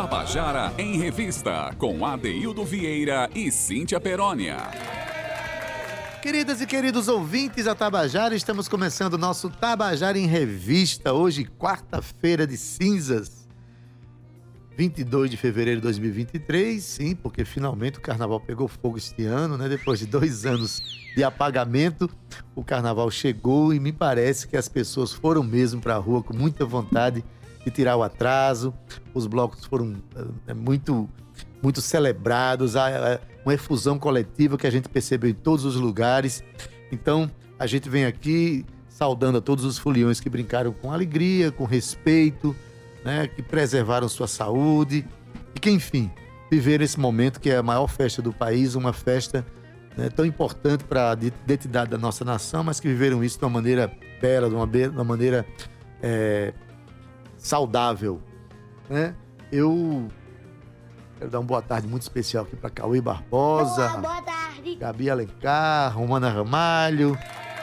[0.00, 4.56] Tabajara em Revista, com Adeildo Vieira e Cíntia Perónia.
[6.22, 12.46] Queridas e queridos ouvintes da Tabajara, estamos começando o nosso Tabajara em Revista, hoje, quarta-feira
[12.46, 13.48] de cinzas,
[14.76, 19.68] 22 de fevereiro de 2023, sim, porque finalmente o carnaval pegou fogo este ano, né?
[19.68, 20.80] Depois de dois anos
[21.16, 22.08] de apagamento,
[22.54, 26.36] o carnaval chegou e me parece que as pessoas foram mesmo para a rua com
[26.36, 27.24] muita vontade
[27.64, 28.72] de tirar o atraso.
[29.14, 29.96] Os blocos foram
[30.46, 31.08] é, muito,
[31.62, 36.42] muito celebrados, há uma efusão coletiva que a gente percebeu em todos os lugares.
[36.92, 41.64] Então, a gente vem aqui saudando a todos os foliões que brincaram com alegria, com
[41.64, 42.54] respeito,
[43.04, 45.06] né, que preservaram sua saúde
[45.54, 46.10] e que, enfim,
[46.50, 49.46] viveram esse momento que é a maior festa do país, uma festa
[49.96, 53.50] né, tão importante para a identidade da nossa nação, mas que viveram isso de uma
[53.50, 53.90] maneira
[54.20, 55.46] bela, de uma, de uma maneira
[56.02, 56.52] é,
[57.38, 58.20] saudável.
[58.88, 59.14] Né?
[59.50, 60.08] Eu
[61.18, 64.74] quero dar uma boa tarde muito especial aqui para Cauê Barbosa, Boa, boa tarde.
[64.76, 67.16] Gabi Alencar, Romana Ramalho,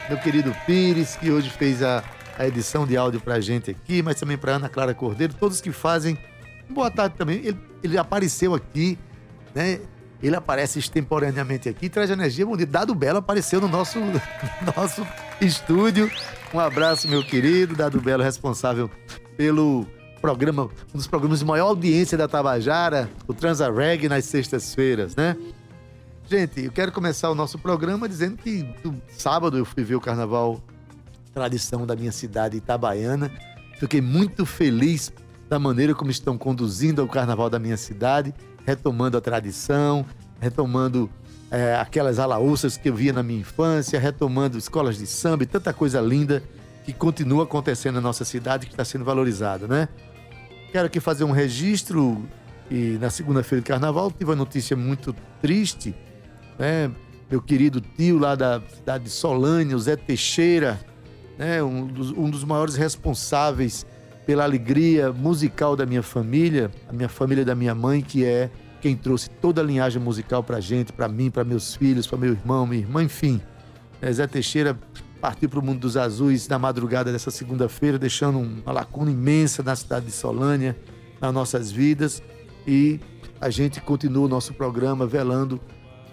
[0.09, 2.03] meu querido Pires, que hoje fez a,
[2.37, 5.61] a edição de áudio para a gente aqui, mas também para Ana Clara Cordeiro, todos
[5.61, 6.17] que fazem.
[6.69, 7.37] Boa tarde também.
[7.37, 8.97] Ele, ele apareceu aqui,
[9.53, 9.79] né?
[10.23, 12.71] Ele aparece extemporaneamente aqui, traz energia bonita.
[12.71, 14.19] Dado Belo apareceu no nosso, no
[14.75, 15.05] nosso
[15.39, 16.09] estúdio.
[16.53, 17.75] Um abraço, meu querido.
[17.75, 18.89] Dado Belo, responsável
[19.37, 19.85] pelo
[20.21, 25.37] programa, um dos programas de maior audiência da Tabajara, o Transa Reg, nas sextas-feiras, né?
[26.27, 30.01] Gente, eu quero começar o nosso programa dizendo que do sábado eu fui ver o
[30.01, 30.59] carnaval
[31.31, 33.31] tradição da minha cidade itabaiana.
[33.77, 35.13] Fiquei muito feliz
[35.49, 38.33] da maneira como estão conduzindo o carnaval da minha cidade,
[38.65, 40.05] retomando a tradição,
[40.39, 41.09] retomando
[41.51, 45.71] é, aquelas alaúças que eu via na minha infância, retomando escolas de samba e tanta
[45.73, 46.41] coisa linda
[46.85, 49.89] que continua acontecendo na nossa cidade que está sendo valorizada, né?
[50.71, 52.23] Quero aqui fazer um registro
[52.69, 55.95] e na segunda-feira de carnaval tive uma notícia muito triste,
[56.59, 56.91] né?
[57.29, 60.79] Meu querido tio lá da cidade de Solânia, o Zé Teixeira,
[61.39, 61.63] né?
[61.63, 63.85] Um dos, um dos maiores responsáveis
[64.25, 68.49] pela alegria musical da minha família, a minha família da minha mãe, que é
[68.79, 72.33] quem trouxe toda a linhagem musical pra gente, pra mim, pra meus filhos, pra meu
[72.33, 73.41] irmão, minha irmã, enfim.
[74.01, 74.77] É, Zé Teixeira
[75.19, 79.75] partiu para o mundo dos azuis na madrugada dessa segunda-feira, deixando uma lacuna imensa na
[79.75, 80.77] cidade de Solânia,
[81.19, 82.21] nas nossas vidas.
[82.67, 82.99] E
[83.39, 85.59] a gente continua o nosso programa velando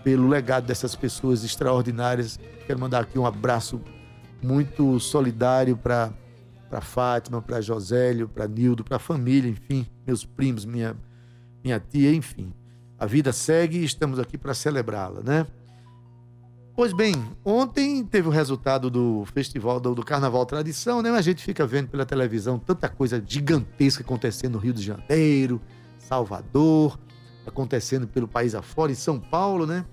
[0.02, 2.38] pelo legado dessas pessoas extraordinárias.
[2.66, 3.80] Quero mandar aqui um abraço
[4.42, 6.12] muito solidário para
[6.68, 10.96] para Fátima, para Josélio, para Nildo, para a família, enfim, meus primos, minha
[11.62, 12.50] minha tia, enfim.
[12.98, 15.46] A vida segue e estamos aqui para celebrá-la, né?
[16.74, 21.10] Pois bem, ontem teve o resultado do festival do, do, Carnaval Tradição, né?
[21.10, 25.60] A gente fica vendo pela televisão tanta coisa gigantesca acontecendo no Rio de Janeiro,
[25.98, 26.98] Salvador,
[27.46, 29.84] acontecendo pelo país afora, em São Paulo, né?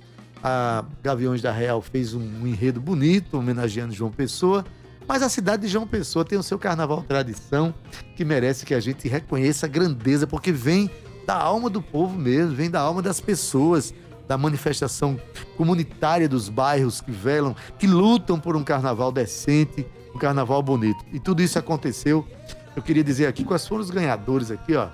[0.42, 4.66] A Gaviões da Real fez um, um enredo bonito, homenageando João Pessoa,
[5.06, 7.74] mas a cidade de João Pessoa tem o seu Carnaval Tradição,
[8.16, 10.90] que merece que a gente reconheça a grandeza, porque vem
[11.28, 13.94] da alma do povo mesmo, vem da alma das pessoas,
[14.30, 15.20] da manifestação
[15.58, 21.04] comunitária dos bairros que velam, que lutam por um carnaval decente, um carnaval bonito.
[21.12, 22.24] E tudo isso aconteceu.
[22.76, 24.88] Eu queria dizer aqui quais foram os ganhadores aqui, ó.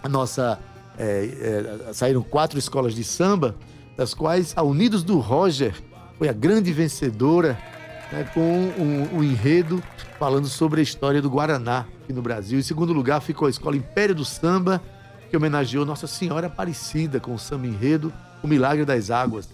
[0.00, 0.60] A nossa.
[0.96, 3.56] É, é, saíram quatro escolas de samba,
[3.96, 5.74] das quais a Unidos do Roger
[6.18, 7.58] foi a grande vencedora,
[8.12, 9.82] né, com um, um enredo
[10.18, 12.58] falando sobre a história do Guaraná aqui no Brasil.
[12.58, 14.82] Em segundo lugar ficou a escola Império do Samba,
[15.30, 18.12] que homenageou Nossa Senhora Aparecida com o samba enredo
[18.42, 19.48] o Milagre das Águas.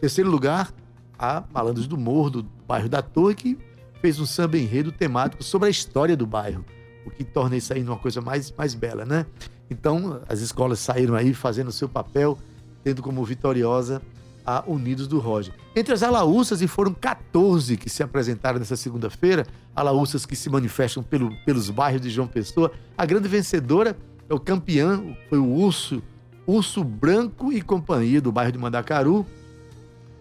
[0.00, 0.72] Terceiro lugar,
[1.18, 3.58] a Malandros do Morro, do bairro da Torre, que
[4.00, 6.64] fez um samba enredo temático sobre a história do bairro,
[7.06, 9.24] o que torna isso aí uma coisa mais, mais bela, né?
[9.70, 12.38] Então, as escolas saíram aí fazendo o seu papel,
[12.82, 14.02] tendo como vitoriosa
[14.44, 15.54] a Unidos do Roger.
[15.74, 21.02] Entre as alaúças, e foram 14 que se apresentaram nessa segunda-feira, alaúças que se manifestam
[21.02, 23.96] pelo, pelos bairros de João Pessoa, a grande vencedora
[24.28, 26.02] é o campeão, foi o Urso
[26.46, 29.26] Urso Branco e Companhia, do bairro de Mandacaru.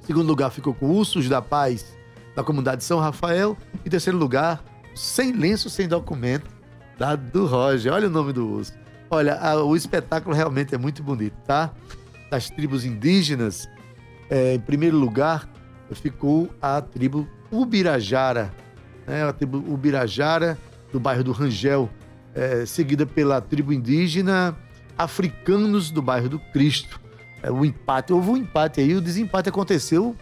[0.02, 1.96] Segundo lugar ficou com Ursos da Paz,
[2.36, 3.58] da comunidade de São Rafael.
[3.86, 4.64] E terceiro lugar,
[4.96, 6.50] Sem Lenço, Sem Documento,
[6.98, 7.94] da do Roger.
[7.94, 8.74] Olha o nome do urso.
[9.10, 11.72] Olha, a, o espetáculo realmente é muito bonito, tá?
[12.32, 13.70] Das tribos indígenas,
[14.30, 15.48] é, em primeiro lugar
[15.92, 18.52] ficou a tribo Ubirajara,
[19.06, 19.24] né?
[19.24, 20.58] a tribo Ubirajara,
[20.92, 21.90] do bairro do Rangel,
[22.34, 24.58] é, seguida pela tribo indígena
[24.98, 27.00] africanos do bairro do Cristo.
[27.42, 30.16] É, o empate, houve um empate aí, o desempate aconteceu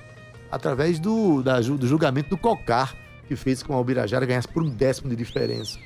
[0.52, 2.96] através do, da, do julgamento do Cocar,
[3.28, 5.78] que fez com a Albirajara ganhasse por um décimo de diferença.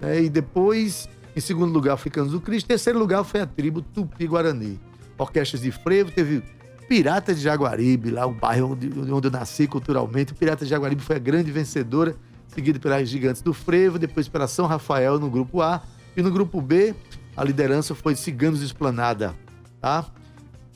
[0.00, 2.66] É, e depois, em segundo lugar, Africanos do Cristo.
[2.66, 4.78] Em terceiro lugar foi a tribo Tupi-Guarani.
[5.18, 6.42] Orquestras de frevo, teve
[6.88, 10.32] Pirata de Jaguaribe, lá o bairro onde, onde eu nasci culturalmente.
[10.32, 12.16] O Pirata de Jaguaribe foi a grande vencedora,
[12.48, 15.82] seguido pelas Gigantes do Frevo, depois pela São Rafael no grupo A.
[16.16, 16.94] E no grupo B,
[17.40, 19.34] a liderança foi Ciganos Esplanada,
[19.80, 20.04] tá?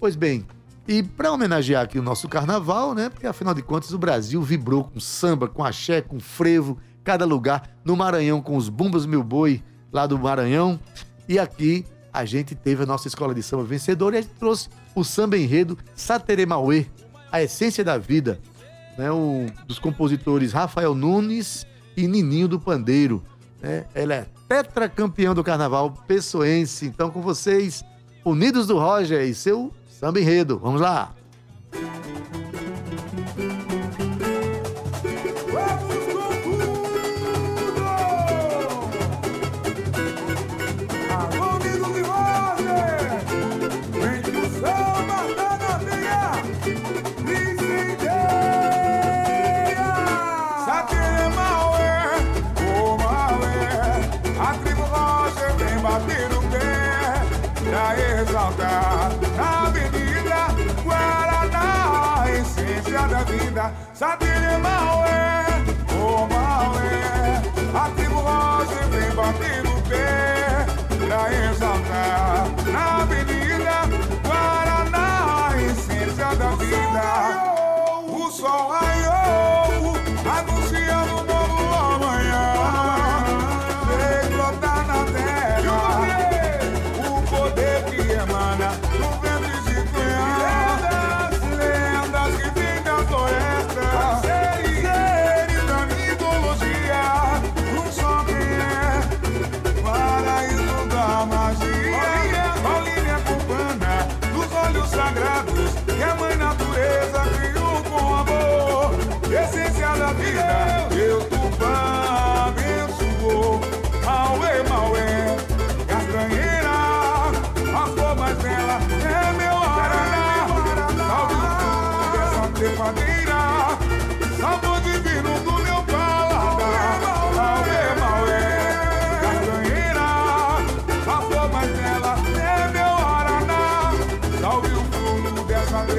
[0.01, 0.47] Pois bem,
[0.89, 3.11] e para homenagear aqui o nosso carnaval, né?
[3.11, 7.69] Porque afinal de contas o Brasil vibrou com samba, com axé, com frevo, cada lugar.
[7.85, 9.63] No Maranhão com os Bumbas Meu Boi,
[9.93, 10.81] lá do Maranhão.
[11.29, 14.71] E aqui a gente teve a nossa escola de samba vencedora e a gente trouxe
[14.95, 16.87] o samba enredo Satere Mauê,
[17.31, 18.41] a essência da vida,
[18.97, 19.11] né?
[19.11, 23.23] O, dos compositores Rafael Nunes e Nininho do Pandeiro.
[23.61, 23.85] Né?
[23.95, 26.87] Ela é tetracampeão do carnaval pessoense.
[26.87, 27.85] Então, com vocês,
[28.25, 30.59] Unidos do Roger e seu samba enredo.
[30.59, 31.15] Vamos lá!
[64.63, 65.14] my way.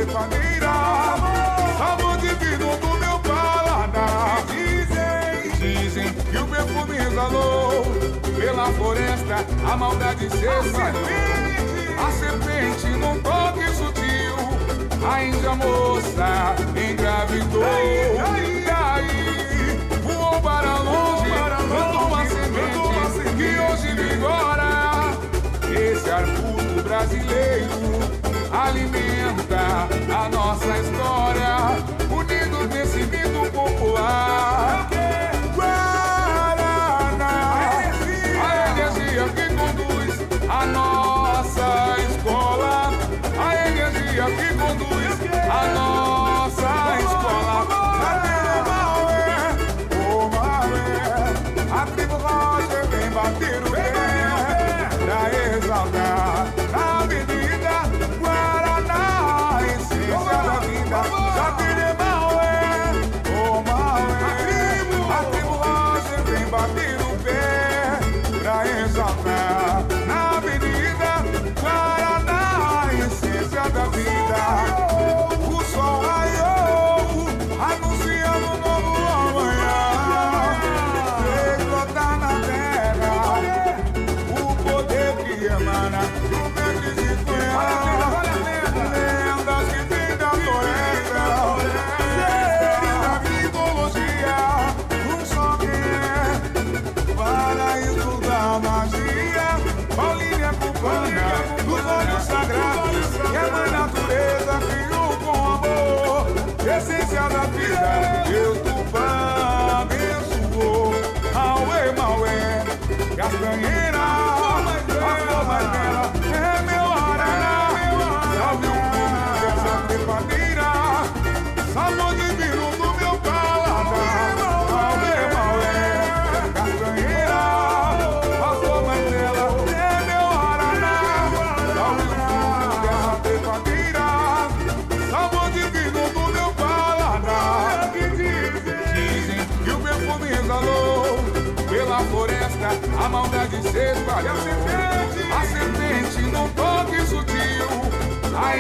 [0.06, 0.74] Trepadeira,
[1.78, 4.44] sabor divino do meu paladar.
[4.48, 7.86] Dizem, dizem que o perfume exalou
[8.38, 11.14] pela floresta, a maldade serpente,
[11.98, 14.36] a serpente num toque sutil,
[15.10, 17.64] a índia moça engravidou.
[17.64, 24.55] E aí, voou para longe, plantou uma semente que hoje vigora.
[26.12, 27.70] Arbusto brasileiro
[28.52, 31.58] alimenta a nossa história,
[32.10, 34.88] unido nesse mito popular.
[35.56, 37.34] Guaraná,
[38.42, 40.14] a energia que conduz
[40.50, 40.95] a nossa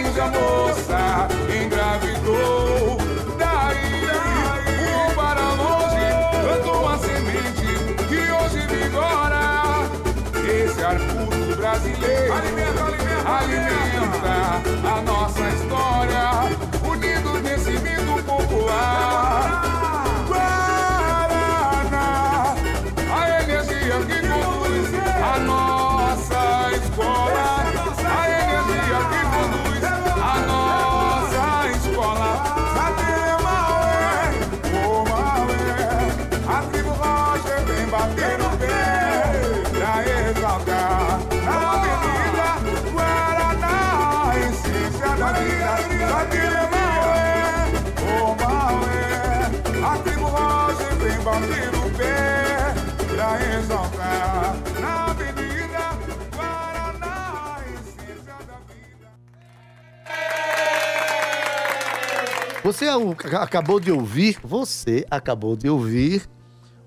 [0.03, 1.27] sutil, a moça
[1.63, 2.97] engravidou.
[3.37, 4.07] Daí,
[4.77, 6.07] voou para longe,
[6.41, 7.69] plantou a semente
[8.07, 9.43] que hoje vigora.
[10.47, 14.35] Esse arbusto brasileiro alimenta, alimenta, alimenta
[14.87, 16.23] a nossa história,
[16.87, 19.54] unido nesse mito popular.
[62.65, 62.87] Você
[63.39, 66.23] acabou de ouvir, você acabou de ouvir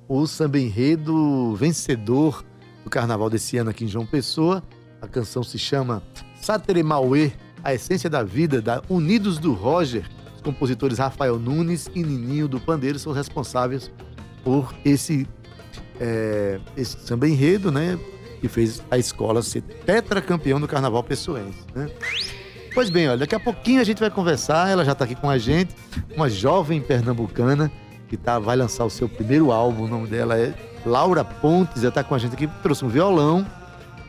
[0.09, 2.45] o samba enredo vencedor
[2.83, 4.61] do carnaval desse ano aqui em João Pessoa.
[5.01, 6.03] A canção se chama
[6.35, 7.31] Satere Mauê,
[7.63, 10.05] a essência da vida, da Unidos do Roger.
[10.35, 13.89] Os compositores Rafael Nunes e Nininho do Pandeiro são responsáveis
[14.43, 15.29] por esse,
[16.01, 17.97] é, esse samba enredo, né?
[18.41, 21.89] Que fez a escola ser tetracampeão do carnaval pessoense, né?
[22.79, 24.71] Pois bem, olha, daqui a pouquinho a gente vai conversar.
[24.71, 25.75] Ela já está aqui com a gente,
[26.15, 27.73] uma jovem pernambucana
[28.07, 29.83] que tá, vai lançar o seu primeiro álbum.
[29.83, 30.55] O nome dela é
[30.87, 31.83] Laura Pontes.
[31.83, 33.45] Já está com a gente aqui, trouxe um violão,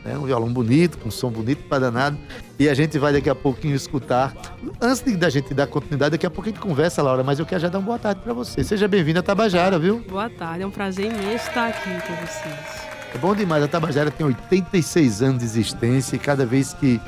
[0.04, 2.16] né, um violão bonito, com um som bonito para danado.
[2.60, 4.32] E a gente vai daqui a pouquinho escutar.
[4.80, 7.62] Antes da gente dar continuidade, daqui a pouco a gente conversa, Laura, mas eu quero
[7.62, 8.62] já dar uma boa tarde para você.
[8.62, 9.98] Seja bem-vinda a Tabajara, viu?
[10.08, 13.00] Boa tarde, é um prazer imenso estar aqui com vocês.
[13.12, 13.64] É bom demais.
[13.64, 17.00] A Tabajara tem 86 anos de existência e cada vez que,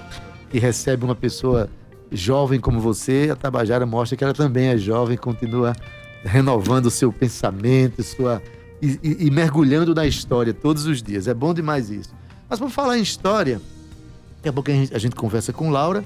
[0.53, 1.69] que recebe uma pessoa
[2.11, 5.75] jovem como você, a Tabajara mostra que ela também é jovem, continua
[6.23, 8.41] renovando o seu pensamento, sua
[8.83, 11.27] e, e- e mergulhando na história todos os dias.
[11.27, 12.11] É bom demais isso.
[12.51, 13.61] Mas por falar em história,
[14.37, 16.05] daqui a pouco a gente, a gente conversa com Laura,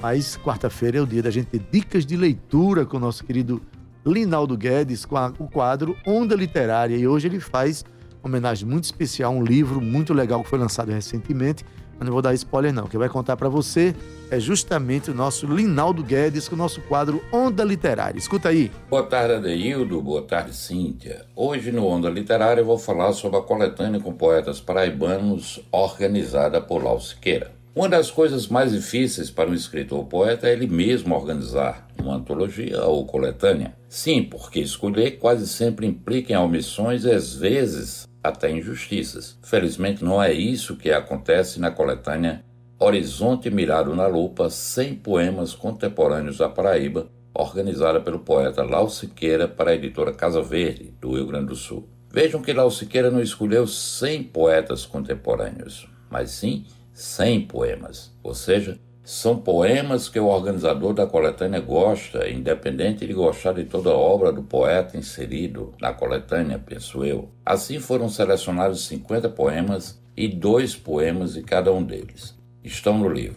[0.00, 3.60] mas quarta-feira é o dia da gente ter dicas de leitura com o nosso querido
[4.06, 6.96] Linaldo Guedes, com a- o quadro Onda Literária.
[6.96, 7.84] E hoje ele faz
[8.22, 11.62] uma homenagem muito especial a um livro muito legal que foi lançado recentemente.
[11.98, 12.86] Eu não vou dar spoiler, não.
[12.86, 13.94] Quem vai contar para você
[14.30, 18.18] é justamente o nosso Linaldo Guedes com o nosso quadro Onda Literária.
[18.18, 18.70] Escuta aí.
[18.88, 20.00] Boa tarde, Adeildo.
[20.00, 21.26] Boa tarde, Cíntia.
[21.36, 26.82] Hoje, no Onda Literária, eu vou falar sobre a coletânea com poetas paraibanos organizada por
[26.82, 27.52] Lau Siqueira.
[27.74, 32.16] Uma das coisas mais difíceis para um escritor ou poeta é ele mesmo organizar uma
[32.16, 33.74] antologia ou coletânea.
[33.88, 39.38] Sim, porque escolher quase sempre implica em omissões e às vezes até injustiças.
[39.42, 42.44] Felizmente não é isso que acontece na coletânea
[42.78, 49.70] Horizonte Mirado na Lupa, 100 poemas contemporâneos da Paraíba, organizada pelo poeta Lau Siqueira para
[49.70, 51.88] a editora Casa Verde, do Rio Grande do Sul.
[52.10, 58.12] Vejam que Lau Siqueira não escolheu 100 poetas contemporâneos, mas sim 100 poemas.
[58.22, 58.78] Ou seja,
[59.12, 64.32] são poemas que o organizador da coletânea gosta, independente de gostar de toda a obra
[64.32, 67.28] do poeta inserido na coletânea, penso eu.
[67.44, 72.34] Assim foram selecionados 50 poemas e dois poemas de cada um deles.
[72.64, 73.36] Estão no livro.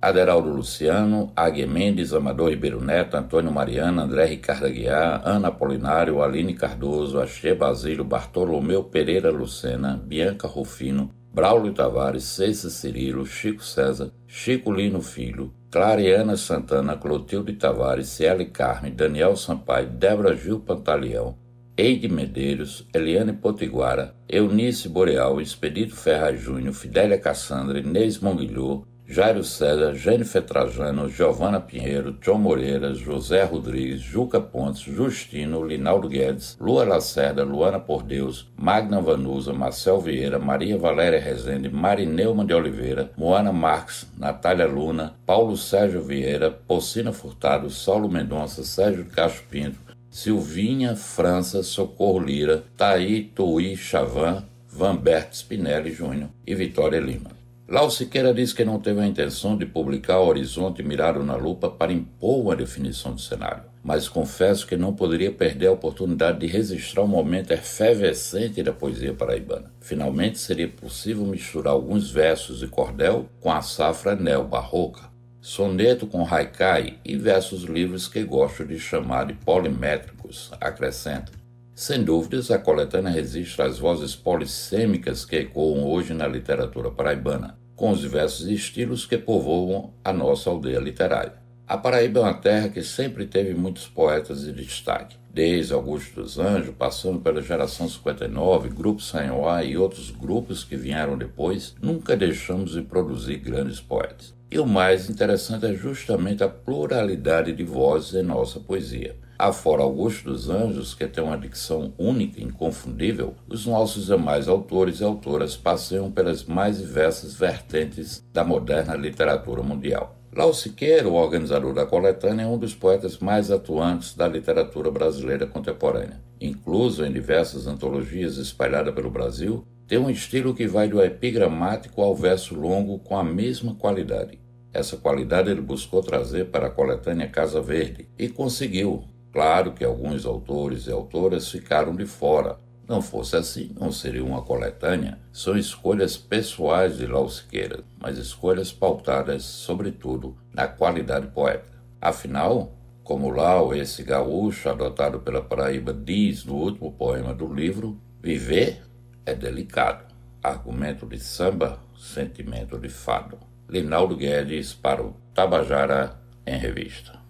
[0.00, 6.54] Aderaldo Luciano, Águia Mendes, Amador Ribeiro Neto, Antônio Mariana, André Ricardo Aguiar, Ana Apolinário, Aline
[6.54, 14.72] Cardoso, Axê Basílio, Bartolomeu Pereira Lucena, Bianca Rufino, Braulio Tavares, César Cirilo, Chico César, Chico
[14.72, 21.38] Lino Filho, Clariana Santana, Clotilde Tavares, Ciele Carme, Daniel Sampaio, Débora Gil Pantaleão,
[21.76, 29.92] Eide Medeiros, Eliane Potiguara, Eunice Boreal, Expedito Ferraz Júnior, Fidélia Cassandra, Inês Monguilhou, Jairo César,
[29.96, 37.42] Jennifer Trajano, Giovana Pinheiro, John Moreira, José Rodrigues, Juca Pontes, Justino, Linaldo Guedes, Lua Lacerda,
[37.42, 44.06] Luana Por Deus, Magna Vanusa, Marcel Vieira, Maria Valéria Rezende, Marineumann de Oliveira, Moana Marques,
[44.16, 49.76] Natália Luna, Paulo Sérgio Vieira, Pocina Furtado, Saulo Mendonça, Sérgio Cacho Pinto,
[50.08, 57.39] Silvinha França, Socorro Lira, Taí Tuí Chavan, Vanberto Spinelli Júnior e Vitória Lima.
[57.70, 61.92] Lau Siqueira diz que não teve a intenção de publicar Horizonte Mirado na Lupa para
[61.92, 67.04] impor uma definição do cenário, mas confesso que não poderia perder a oportunidade de registrar
[67.04, 69.72] um momento efervescente da poesia paraibana.
[69.80, 75.08] Finalmente seria possível misturar alguns versos de cordel com a safra neo-barroca,
[75.40, 81.38] soneto com haikai e versos livres que gosto de chamar de polimétricos, acrescenta.
[81.72, 87.92] Sem dúvidas, a coletânea registra as vozes polissêmicas que ecoam hoje na literatura paraibana, com
[87.92, 91.32] os diversos estilos que povoam a nossa aldeia literária.
[91.66, 96.38] A Paraíba é uma terra que sempre teve muitos poetas de destaque, desde Augusto dos
[96.38, 102.72] Anjos, passando pela geração 59, Grupo Sanhoá e outros grupos que vieram depois, nunca deixamos
[102.72, 104.34] de produzir grandes poetas.
[104.50, 109.16] E o mais interessante é justamente a pluralidade de vozes em nossa poesia.
[109.42, 115.00] Afora Augusto dos Anjos, que tem uma dicção única e inconfundível, os nossos demais autores
[115.00, 120.14] e autoras passeiam pelas mais diversas vertentes da moderna literatura mundial.
[120.36, 125.46] Lau Siqueira, o organizador da coletânea, é um dos poetas mais atuantes da literatura brasileira
[125.46, 126.20] contemporânea.
[126.38, 132.14] Incluso em diversas antologias espalhadas pelo Brasil, tem um estilo que vai do epigramático ao
[132.14, 134.38] verso longo com a mesma qualidade.
[134.72, 140.26] Essa qualidade ele buscou trazer para a coletânea Casa Verde e conseguiu, Claro que alguns
[140.26, 142.58] autores e autoras ficaram de fora.
[142.88, 145.18] Não fosse assim, não seria uma coletânea.
[145.32, 151.78] São escolhas pessoais de Lau Siqueira, mas escolhas pautadas, sobretudo, na qualidade poética.
[152.00, 152.72] Afinal,
[153.04, 158.82] como Lau, esse gaúcho adotado pela Paraíba, diz no último poema do livro, viver
[159.24, 160.04] é delicado.
[160.42, 163.38] Argumento de samba, sentimento de fado.
[163.68, 167.20] Linaldo Guedes para o Tabajara em Revista.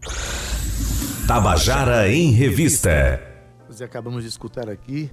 [1.31, 3.23] Tabajara em Revista.
[3.69, 5.09] Nós acabamos de escutar aqui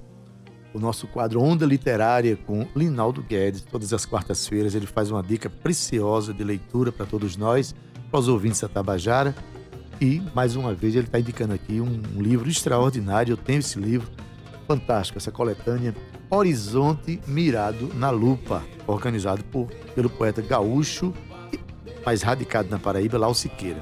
[0.74, 3.62] o nosso quadro Onda Literária com Linaldo Guedes.
[3.62, 7.72] Todas as quartas-feiras ele faz uma dica preciosa de leitura para todos nós,
[8.10, 9.32] para os ouvintes da Tabajara.
[10.00, 13.34] E, mais uma vez, ele está indicando aqui um, um livro extraordinário.
[13.34, 14.10] Eu tenho esse livro,
[14.66, 15.94] fantástico, essa coletânea
[16.28, 21.14] Horizonte Mirado na Lupa, organizado por, pelo poeta gaúcho,
[22.04, 23.80] mais radicado na Paraíba, Lau Siqueira.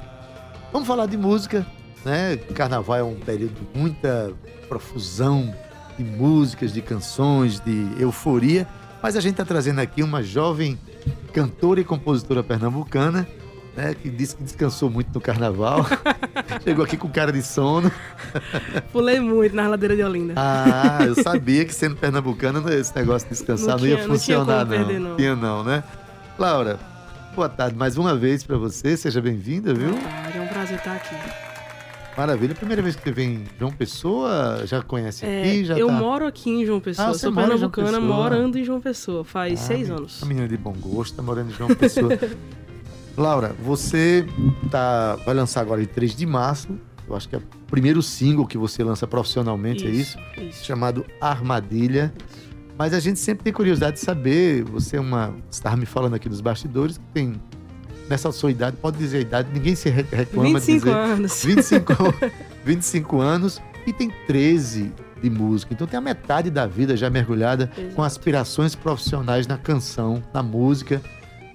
[0.71, 1.65] Vamos falar de música,
[2.03, 2.37] né?
[2.53, 4.31] Carnaval é um período de muita
[4.67, 5.53] profusão
[5.97, 8.67] de músicas, de canções, de euforia,
[9.01, 10.77] mas a gente está trazendo aqui uma jovem
[11.33, 13.27] cantora e compositora pernambucana,
[13.75, 15.85] né, que disse que descansou muito no carnaval.
[16.63, 17.91] Chegou aqui com cara de sono.
[18.91, 20.33] Pulei muito na ladeira de Olinda.
[20.35, 24.67] Ah, eu sabia que sendo pernambucana esse negócio de descansar não, não ia funcionar, não.
[24.67, 24.85] Tinha, não.
[24.87, 25.15] Perder, não.
[25.15, 25.83] Tinha não, né?
[26.39, 26.79] Laura,
[27.35, 28.97] boa tarde mais uma vez para você.
[28.97, 29.89] Seja bem-vinda, viu?
[30.35, 31.46] É um prazer estar aqui.
[32.17, 32.55] Maravilha.
[32.55, 35.65] Primeira vez que você vem em João Pessoa, já conhece é, aqui?
[35.65, 35.93] Já eu tá...
[35.93, 37.09] moro aqui em João Pessoa.
[37.09, 39.23] Ah, Sou pernambucana, morando em João Pessoa.
[39.23, 40.23] Faz ah, seis anos.
[40.23, 42.09] A menina de bom gosto, tá morando em João Pessoa.
[43.15, 44.25] Laura, você
[44.71, 46.69] tá, vai lançar agora em 3 de março.
[47.07, 50.49] Eu acho que é o primeiro single que você lança profissionalmente, isso, é isso?
[50.49, 50.65] isso?
[50.65, 52.11] Chamado Armadilha.
[52.77, 54.63] Mas a gente sempre tem curiosidade de saber.
[54.63, 55.27] Você é uma.
[55.49, 57.39] Você estava me falando aqui dos bastidores que tem
[58.09, 60.91] nessa sua idade, pode dizer a idade, ninguém se reclama 25 de dizer.
[60.91, 61.43] anos.
[61.45, 61.93] 25,
[62.65, 64.91] 25 anos e tem 13
[65.21, 65.73] de música.
[65.73, 67.95] Então tem a metade da vida já mergulhada Exato.
[67.95, 71.01] com aspirações profissionais na canção, na música.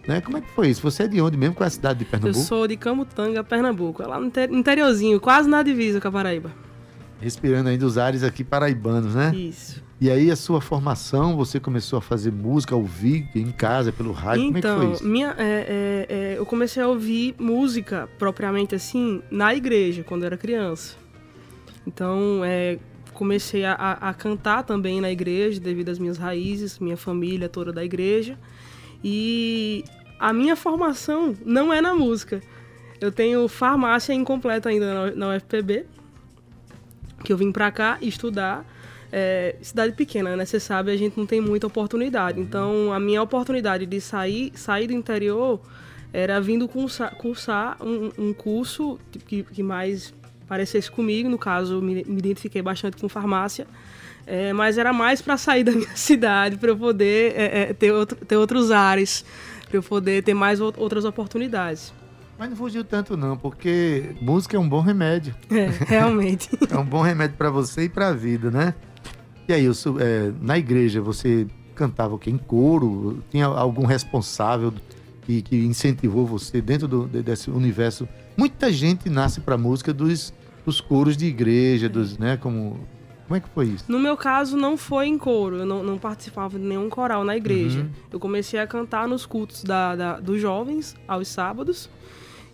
[0.07, 0.21] Né?
[0.21, 0.83] Como é que foi isso?
[0.83, 1.55] Você é de onde mesmo?
[1.55, 2.39] Qual é a cidade de Pernambuco?
[2.39, 4.03] Eu sou de Camutanga, Pernambuco.
[4.03, 6.51] É lá no interiorzinho, quase na divisa com a Paraíba.
[7.23, 9.35] Respirando ainda os ares aqui paraibanos, né?
[9.35, 9.83] Isso.
[10.01, 14.47] E aí a sua formação, você começou a fazer música, ouvir em casa, pelo rádio,
[14.47, 15.07] então, como é que foi então, isso?
[15.07, 20.27] Minha, é, é, é, eu comecei a ouvir música propriamente assim na igreja, quando eu
[20.27, 20.97] era criança.
[21.87, 22.81] Então, é,
[23.15, 27.85] comecei a, a, cantar também na igreja, devido às minhas raízes, minha família toda da
[27.85, 28.37] igreja.
[29.05, 29.85] E
[30.19, 32.43] a minha formação não é na música.
[33.01, 35.87] Eu tenho farmácia incompleta ainda na UFPB,
[37.23, 38.65] que eu vim para cá estudar
[39.13, 40.45] é, cidade pequena, né?
[40.45, 42.41] Você sabe, a gente não tem muita oportunidade.
[42.41, 45.61] Então, a minha oportunidade de sair, sair do interior
[46.13, 50.15] era vindo cursar, cursar um, um, curso que, que, mais
[50.49, 51.29] parecesse comigo.
[51.29, 53.67] No caso, me, me identifiquei bastante com farmácia.
[54.27, 57.93] É, mas era mais para sair da minha cidade, para eu poder é, é, ter,
[57.93, 59.25] outro, ter outros ares,
[59.69, 61.93] para eu poder ter mais outras oportunidades.
[62.39, 65.35] Mas não fugiu tanto não, porque música é um bom remédio.
[65.51, 66.49] É, realmente.
[66.71, 68.75] é um bom remédio para você e para a vida, né?
[69.49, 72.31] E aí, é, na igreja, você cantava o quê?
[72.31, 73.23] Em coro?
[73.31, 74.73] Tinha algum responsável
[75.23, 78.09] que, que incentivou você dentro do, desse universo?
[78.37, 80.33] Muita gente nasce para música dos,
[80.65, 82.81] dos coros de igreja, dos, né, como...
[83.29, 83.85] Como é que foi isso?
[83.89, 85.57] No meu caso, não foi em coro.
[85.57, 87.81] Eu não, não participava de nenhum coral na igreja.
[87.81, 87.89] Uhum.
[88.11, 91.89] Eu comecei a cantar nos cultos da, da, dos jovens, aos sábados.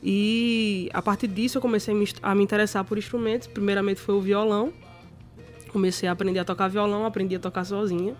[0.02, 3.48] E a partir disso, eu comecei a me, interessar por instrumentos.
[3.48, 4.72] Primeiramente foi o violão.
[5.72, 8.14] Comecei a aprender a tocar violão, aprendi a tocar sozinha.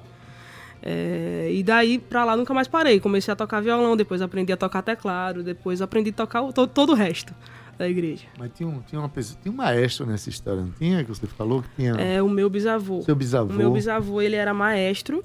[0.82, 3.00] É, e daí pra lá nunca mais parei.
[3.00, 6.70] Comecei a tocar violão, depois aprendi a tocar teclado, depois aprendi a tocar o, todo,
[6.70, 7.34] todo o resto.
[7.78, 8.26] da igreja.
[8.36, 11.02] Mas tinha um, tinha uma pessoa, tinha um maestro nessa história, não tinha?
[11.04, 11.92] Que você falou que tinha.
[11.92, 13.02] É o meu bisavô.
[13.02, 13.52] Seu bisavô.
[13.52, 15.24] O meu bisavô, ele era maestro.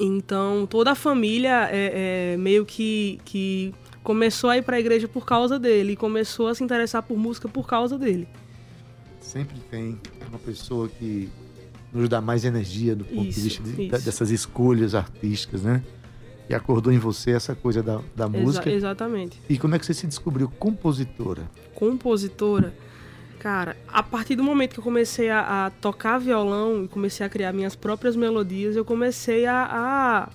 [0.00, 3.72] Então, toda a família é, é, meio que, que
[4.04, 5.94] começou a ir para a igreja por causa dele.
[5.94, 8.28] E começou a se interessar por música por causa dele.
[9.20, 11.28] Sempre tem uma pessoa que
[11.92, 15.82] nos dá mais energia do ponto Isso, de vista de- dessas escolhas artísticas, né?
[16.48, 18.70] E acordou em você essa coisa da, da Exa- música.
[18.70, 19.40] exatamente.
[19.48, 21.50] E como é que você se descobriu compositora?
[21.74, 22.74] compositora,
[23.40, 27.28] cara, a partir do momento que eu comecei a, a tocar violão e comecei a
[27.28, 30.28] criar minhas próprias melodias, eu comecei a, a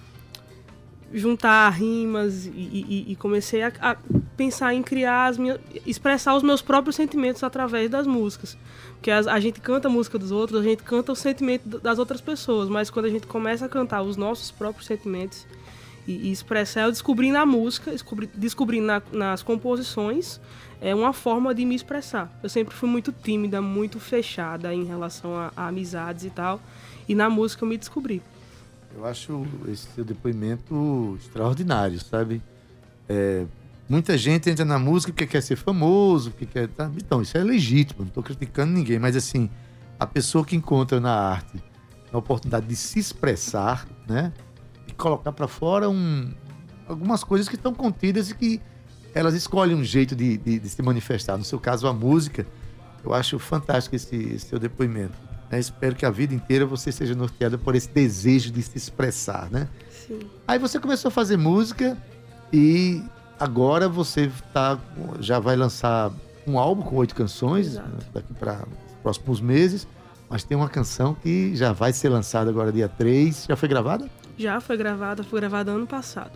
[1.14, 3.96] juntar rimas e, e- e comecei a, a
[4.38, 8.58] pensar em criar as minhas, expressar os meus próprios sentimentos através das músicas.
[8.96, 11.98] Porque as- a gente canta a música dos outros, a gente canta o sentimento das
[12.00, 15.48] outras pessoas, mas quando a gente começa a cantar os nossos próprios sentimentos
[16.08, 20.40] e, e expressar, eu descobri na música, descobri, descobri na- nas composições,
[20.82, 22.32] é uma forma de me expressar.
[22.44, 26.62] Eu sempre fui muito tímida, muito fechada em relação a, a amizades e tal,
[27.08, 28.22] e na música eu me descobri.
[28.96, 32.42] Eu acho esse seu depoimento extraordinário, sabe?
[33.08, 33.46] É,
[33.88, 36.68] muita gente entra na música porque quer ser famoso, porque quer.
[36.70, 36.92] tá?
[36.98, 39.50] Então, isso é legítimo, não estou criticando ninguém, mas assim,
[40.00, 41.62] a pessoa que encontra na arte
[42.12, 44.34] a oportunidade de se expressar, né?
[44.88, 46.32] E colocar para fora um,
[46.88, 48.60] algumas coisas que estão contidas e que
[49.14, 51.38] elas escolhem um jeito de, de- de se manifestar.
[51.38, 52.46] No seu caso, a música,
[53.04, 55.14] eu acho fantástico esse, esse seu depoimento.
[55.52, 55.60] Né?
[55.60, 59.68] Espero que a vida inteira você seja norteada por esse desejo de se expressar, né?
[60.08, 60.20] Sim.
[60.48, 61.98] Aí você começou a fazer música
[62.52, 63.04] e
[63.40, 64.78] agora você tá,
[65.20, 66.12] já vai lançar
[66.48, 67.88] um álbum com oito canções Exato.
[67.90, 69.88] né, daqui para os próximos meses.
[70.30, 73.46] Mas tem uma canção que já vai ser lançada agora dia 3.
[73.50, 74.08] Já foi gravada?
[74.38, 76.32] Já foi gravada, foi gravada ano passado.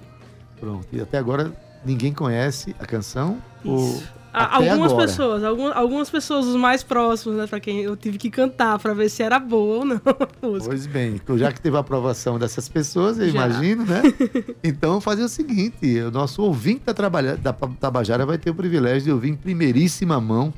[0.59, 0.87] Pronto.
[0.91, 1.51] E até agora
[1.85, 3.37] ninguém conhece a canção?
[3.63, 4.03] Ou Isso.
[4.19, 5.07] A- até algumas agora?
[5.07, 8.93] pessoas, algumas, algumas pessoas, os mais próximos, né, pra quem eu tive que cantar pra
[8.93, 10.01] ver se era boa ou não.
[10.41, 13.47] Pois bem, já que teve a aprovação dessas pessoas, eu Já.
[13.47, 14.01] imagino, né?
[14.63, 19.03] Então fazer o seguinte: o nosso ouvinte da, trabalha, da Tabajara vai ter o privilégio
[19.03, 20.53] de ouvir em primeiríssima mão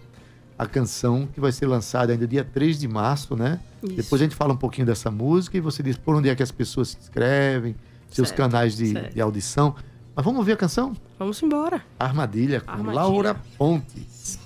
[0.58, 3.60] a canção que vai ser lançada ainda dia 3 de março, né?
[3.84, 3.96] Isso.
[3.96, 6.44] Depois a gente fala um pouquinho dessa música e você diz por onde é que
[6.44, 7.76] as pessoas se inscrevem,
[8.10, 9.76] seus Certo, canais de, de audição.
[10.15, 10.95] Mas vamos ouvir a canção?
[11.19, 11.82] Vamos embora.
[11.99, 12.95] Armadilha com Armadilha.
[12.95, 14.39] Laura Pontes.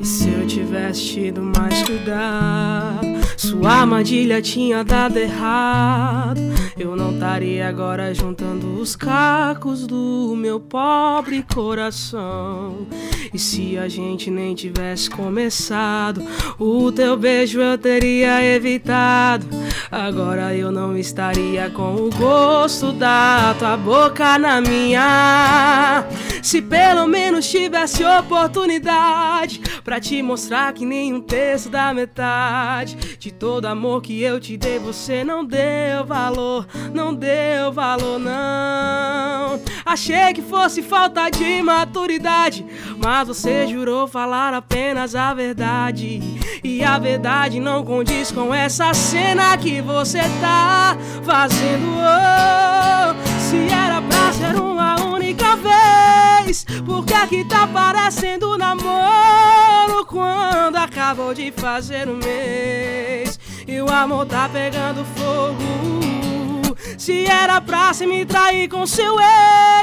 [0.00, 6.40] E se eu tivesse tido mais cuidado, sua armadilha tinha dado errado.
[6.78, 12.86] Eu não estaria agora juntando os cacos do meu pobre coração.
[13.32, 16.22] E se a gente nem tivesse começado,
[16.58, 19.46] o teu beijo eu teria evitado.
[19.90, 26.04] Agora eu não estaria com o gosto da tua boca na minha.
[26.42, 33.32] Se pelo menos tivesse oportunidade pra te mostrar que nem um terço da metade de
[33.32, 39.60] todo amor que eu te dei, você não deu valor, não deu valor, não.
[39.84, 42.66] Achei que fosse falta de maturidade,
[43.02, 46.20] mas você jurou falar apenas a verdade.
[46.62, 51.86] E a verdade não condiz com essa cena que você tá fazendo.
[51.96, 60.04] Oh, se era pra ser uma única vez, por que é que tá parecendo namoro
[60.06, 66.55] quando acabou de fazer um mês e o amor tá pegando fogo?
[66.98, 69.16] Se era pra se me trair com seu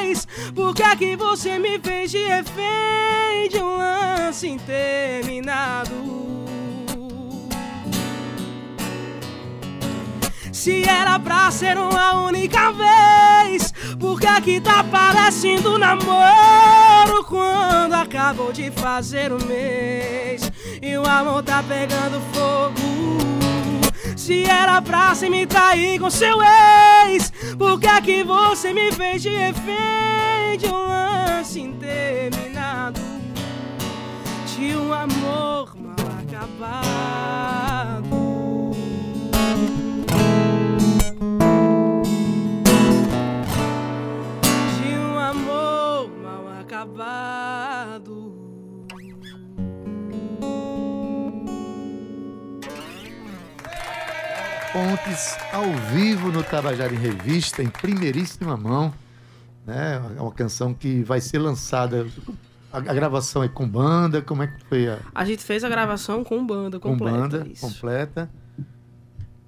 [0.02, 5.94] ex, por que é que você me fez de refém de um lance interminado?
[10.52, 17.94] Se era pra ser uma única vez, por que é que tá parecendo namoro quando
[17.94, 23.14] acabou de fazer um mês e o amor tá pegando fogo?
[24.24, 28.90] Se era pra se me trair com seu ex, por que é que você me
[28.94, 33.02] fez de refém de um lance interminado?
[34.56, 37.34] De um amor mal acabado.
[54.74, 58.92] Pontes ao vivo no Tabajara em Revista, em primeiríssima mão.
[59.68, 60.02] Né?
[60.18, 62.08] É uma canção que vai ser lançada.
[62.72, 66.24] A, gravação é com banda, como é que foi a A gente fez a gravação
[66.24, 67.18] com banda com completa.
[67.18, 67.62] banda isso.
[67.62, 68.28] completa?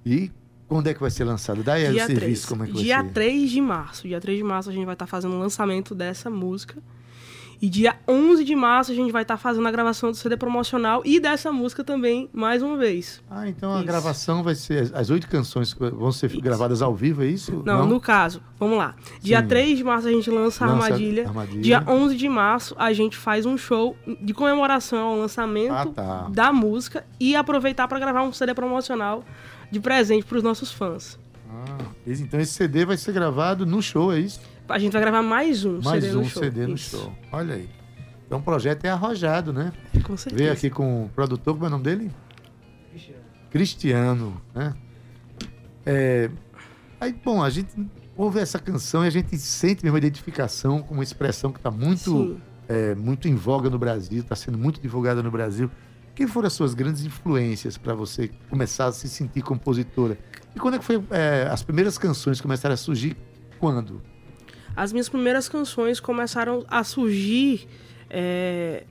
[0.04, 0.30] E
[0.68, 1.64] quando é que vai ser lançado?
[1.64, 2.46] Daí aí o serviço, 3.
[2.46, 3.10] como é que vai Dia ser?
[3.10, 4.02] 3 de março.
[4.06, 6.80] Dia 3 de março a gente vai estar fazendo o lançamento dessa música.
[7.60, 11.02] E dia 11 de março a gente vai estar fazendo a gravação do CD promocional
[11.04, 13.22] e dessa música também, mais uma vez.
[13.30, 13.86] Ah, então a Isso.
[13.86, 14.90] gravação vai ser.
[14.94, 16.40] As oito canções vão ser Isso.
[16.40, 17.62] gravadas ao vivo, é isso?
[17.64, 18.94] Não, no caso, vamos lá.
[19.20, 19.48] Dia Sim.
[19.48, 21.26] 3 de março a gente lança, a Lança Armadilha.
[21.28, 21.62] Armadilha.
[21.62, 26.28] Dia 11 de março a gente faz um show de comemoração ao lançamento Ah, tá.
[26.30, 29.24] da música e aproveitar para gravar um CD promocional
[29.70, 31.18] de presente para os nossos fãs.
[31.50, 34.40] Ah, então esse CD vai ser gravado no show, é isso?
[34.68, 36.42] A gente vai gravar mais um Mais CD um no show.
[36.42, 37.12] CD no Isso, show.
[37.30, 37.68] Olha aí.
[38.26, 39.72] Então o projeto é arrojado, né?
[40.04, 40.42] Com certeza.
[40.42, 42.10] Veio aqui com o produtor, como é o nome dele?
[43.50, 44.74] Cristiano, né?
[45.84, 46.28] É,
[47.00, 47.68] aí, bom, a gente
[48.16, 51.70] ouve essa canção e a gente sente mesmo a identificação com uma expressão que está
[51.70, 55.70] muito, é, muito em voga no Brasil, está sendo muito divulgada no Brasil.
[56.12, 60.18] Quem foram as suas grandes influências para você começar a se sentir compositora?
[60.56, 63.16] E quando é que foi é, as primeiras canções começaram a surgir?
[63.60, 64.02] Quando?
[64.76, 67.66] As minhas primeiras canções começaram a surgir
[68.10, 68.84] é,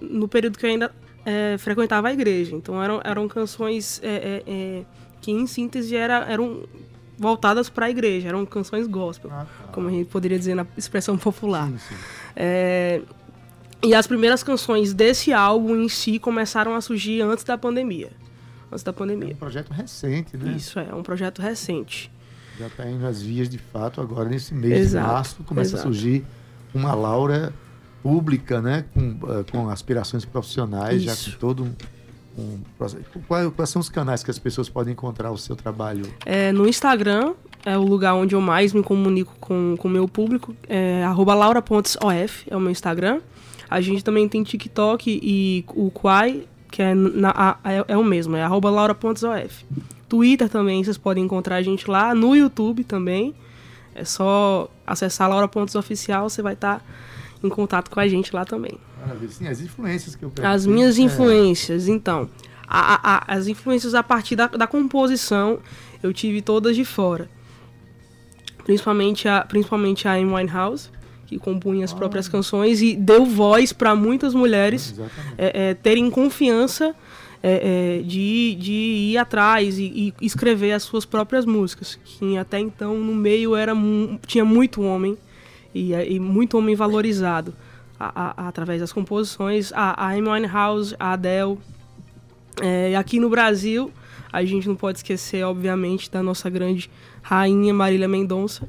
[0.00, 2.54] no período que eu ainda é, frequentava a igreja.
[2.54, 4.84] Então eram, eram canções é, é, é,
[5.22, 6.68] que, em síntese, era, eram
[7.18, 8.28] voltadas para a igreja.
[8.28, 9.30] Eram canções gospel,
[9.72, 11.68] como a gente poderia dizer na expressão popular.
[11.70, 11.94] Sim, sim.
[12.36, 13.00] É,
[13.82, 18.10] e as primeiras canções desse álbum em si começaram a surgir antes da pandemia.
[18.70, 19.34] Antes da É um pandemia.
[19.34, 20.54] projeto recente, né?
[20.56, 22.11] Isso é, um projeto recente.
[22.58, 25.80] Já está indo às vias de fato agora nesse mês Exato, de março começa exato.
[25.88, 26.24] a surgir
[26.74, 27.52] uma Laura
[28.02, 31.32] pública, né, com, eh, com aspirações profissionais, já Isso.
[31.32, 31.72] com todo um,
[32.42, 32.58] um.
[32.76, 32.96] Quais,
[33.54, 36.04] quais são os canais que as pessoas podem encontrar o seu trabalho?
[36.26, 37.34] É, no Instagram
[37.64, 40.54] é o lugar onde eu mais me comunico com o meu público.
[40.68, 43.20] É laura.of é o meu Instagram.
[43.70, 48.36] A gente também tem TikTok e o Quai, que é, na- é, é o mesmo,
[48.36, 49.64] é arroba laura.of.
[50.12, 52.14] Twitter também, vocês podem encontrar a gente lá.
[52.14, 53.34] No YouTube também.
[53.94, 56.84] É só acessar laura.oficial, você vai estar
[57.42, 58.78] em contato com a gente lá também.
[59.00, 59.32] Maravilha.
[59.32, 62.28] Sim, as influências que eu As perguntei, minhas é, influências, então.
[62.68, 65.58] a- a- as influências a partir da, da composição,
[66.02, 67.26] eu tive todas de fora.
[68.64, 70.90] Principalmente a, principalmente a Amy Winehouse,
[71.26, 74.94] que compunha as próprias canções e deu voz para muitas mulheres
[75.38, 76.94] é, é, terem confiança
[77.42, 81.98] é, é, de, de ir atrás e, e escrever as suas próprias músicas.
[82.04, 83.72] Que até então no meio era
[84.26, 85.16] tinha muito homem
[85.74, 87.52] e, e muito homem valorizado
[87.98, 89.72] a- a- através das composições.
[89.72, 91.58] A, a Amy Winehouse, a Adele.
[92.60, 93.90] É, aqui no Brasil,
[94.32, 96.90] a gente não pode esquecer, obviamente, da nossa grande
[97.22, 98.68] rainha Marília Mendonça,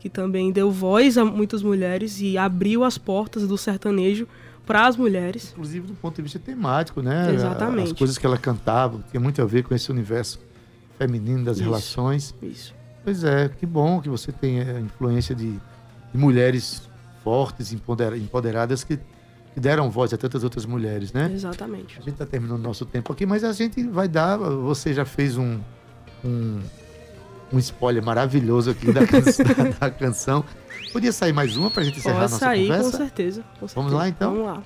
[0.00, 4.26] que também deu voz a muitas mulheres e abriu as portas do sertanejo
[4.68, 5.50] para as mulheres.
[5.52, 7.34] Inclusive do ponto de vista temático, né?
[7.34, 7.92] Exatamente.
[7.92, 10.38] As coisas que ela cantava tinha muito a ver com esse universo
[10.96, 11.64] feminino das Isso.
[11.64, 12.34] relações.
[12.40, 12.72] Isso.
[13.02, 16.82] Pois é, que bom que você tem a influência de, de mulheres
[17.24, 18.98] fortes, empodera- empoderadas que,
[19.54, 21.30] que deram voz a tantas outras mulheres, né?
[21.32, 21.94] Exatamente.
[21.98, 24.36] A gente está terminando nosso tempo aqui, mas a gente vai dar.
[24.36, 25.58] Você já fez um,
[26.24, 26.60] um,
[27.52, 29.22] um spoiler maravilhoso aqui da, can-
[29.80, 30.44] da canção.
[30.92, 32.96] Podia sair mais uma para a gente encerrar Pode nossa sair, com conversa?
[32.96, 33.96] certeza, com Vamos certeza.
[33.96, 34.30] lá, então?
[34.32, 34.62] Vamos lá.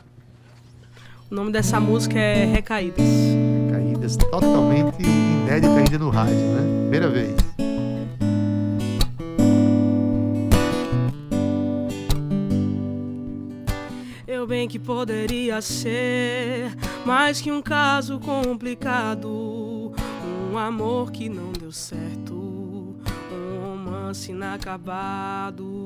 [1.31, 3.05] O nome dessa música é Recaídas.
[3.71, 6.81] Caídas totalmente inédita ainda no rádio, né?
[6.83, 7.35] Primeira vez.
[14.27, 19.93] Eu bem que poderia ser mais que um caso complicado,
[20.53, 25.82] um amor que não deu certo, um romance inacabado.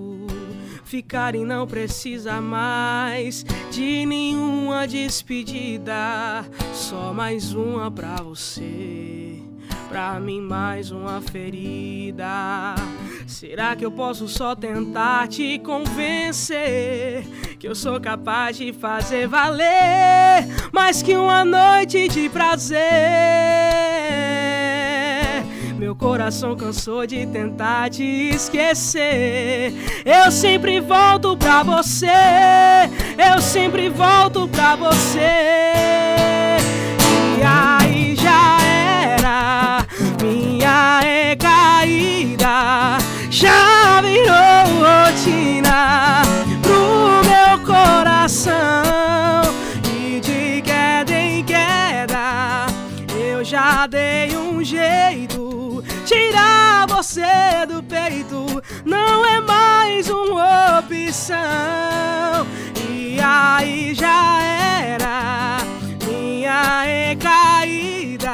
[0.87, 9.43] Ficar e não precisa mais de nenhuma despedida, só mais uma pra você.
[9.89, 12.77] Pra mim, mais uma ferida.
[13.27, 17.27] Será que eu posso só tentar te convencer
[17.59, 23.96] que eu sou capaz de fazer valer mais que uma noite de prazer?
[25.79, 29.75] Meu coração cansou de tentar te esquecer.
[30.07, 32.07] Eu sempre volto pra você.
[33.19, 35.21] Eu sempre volto pra você.
[37.39, 38.59] E aí já
[39.19, 39.87] era
[40.23, 42.97] minha recaída.
[43.31, 46.23] Já virou rotina
[46.63, 48.55] pro meu coração.
[49.95, 52.67] E de queda em queda
[53.15, 55.16] eu já dei um jeito.
[58.87, 61.37] não é mais uma opção.
[62.89, 65.59] E aí já era
[66.07, 68.31] minha recaída,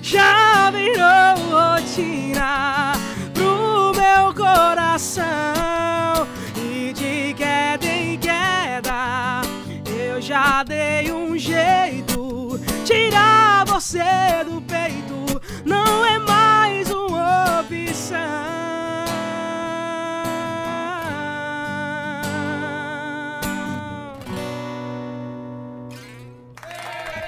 [0.00, 2.92] já virou rotina
[3.34, 5.24] pro meu coração.
[6.56, 9.42] E de queda em queda,
[9.86, 18.85] eu já dei um jeito, tirar você do peito não é mais uma opção.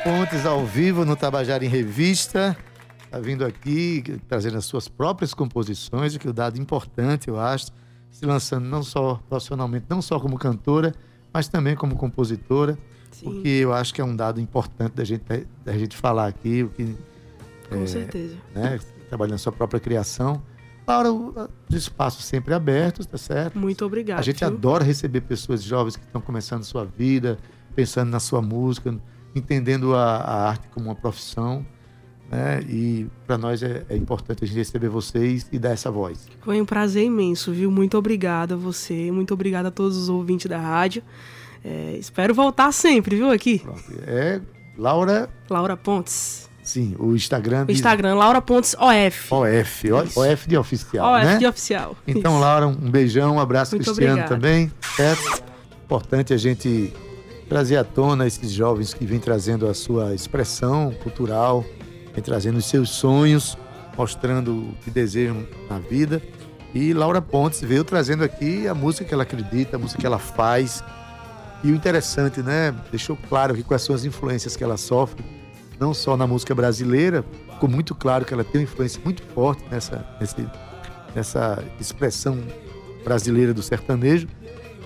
[0.05, 2.57] Pontes ao vivo no Tabajara em Revista.
[3.05, 7.39] Está vindo aqui trazendo as suas próprias composições, o que é um dado importante, eu
[7.39, 7.67] acho.
[8.11, 10.95] Se lançando não só profissionalmente, não só como cantora,
[11.33, 12.79] mas também como compositora.
[13.11, 13.25] Sim.
[13.25, 15.23] Porque eu acho que é um dado importante da gente,
[15.65, 16.97] da gente falar aqui, o que,
[17.69, 18.37] Com é, certeza.
[18.55, 20.43] né, trabalhando a sua própria criação.
[20.87, 21.35] Laura, o-
[21.69, 23.59] os espaços sempre abertos, tá certo?
[23.59, 24.21] Muito obrigada.
[24.21, 24.49] A gente viu?
[24.49, 27.39] adora receber pessoas jovens que estão começando sua vida,
[27.75, 28.95] pensando na sua música,
[29.35, 31.64] entendendo a, a arte como uma profissão.
[32.31, 32.61] Né?
[32.69, 36.27] E para nós é, é importante a gente receber vocês e dar essa voz.
[36.43, 37.71] Foi um prazer imenso, viu?
[37.71, 41.03] Muito obrigada a você, muito obrigada a todos os ouvintes da rádio.
[41.64, 43.31] É, espero voltar sempre, viu?
[43.31, 43.83] Aqui, Pronto.
[44.07, 44.41] É
[44.77, 46.49] Laura, Laura Pontes.
[46.62, 49.33] sim, o Instagram O Instagram, Laura Pontes OF.
[49.35, 50.21] OF, O- Isso.
[50.21, 51.38] OF de oficial, OF né?
[51.38, 51.97] de oficial.
[52.07, 52.41] Então, Isso.
[52.43, 54.35] Laura, um beijão, um abraço Muito Cristiano obrigada.
[54.37, 55.43] também, certo?
[55.85, 56.93] Importante a gente
[57.49, 61.65] trazer à tona esses jovens que vêm trazendo a sua expressão cultural,
[62.13, 63.57] vem trazendo os seus sonhos,
[63.97, 66.23] mostrando o que desejam na vida.
[66.75, 70.19] E Laura Pontes veio trazendo aqui a música que ela acredita, a música que ela
[70.19, 70.85] faz.
[71.65, 72.75] E o interessante, né?
[72.91, 75.25] Deixou claro quais são as influências que ela sofre,
[75.81, 79.65] não só na música brasileira, ficou muito claro que ela tem uma influência muito forte
[79.71, 80.47] nessa, nesse,
[81.15, 82.39] nessa expressão
[83.05, 84.29] brasileira do sertanejo.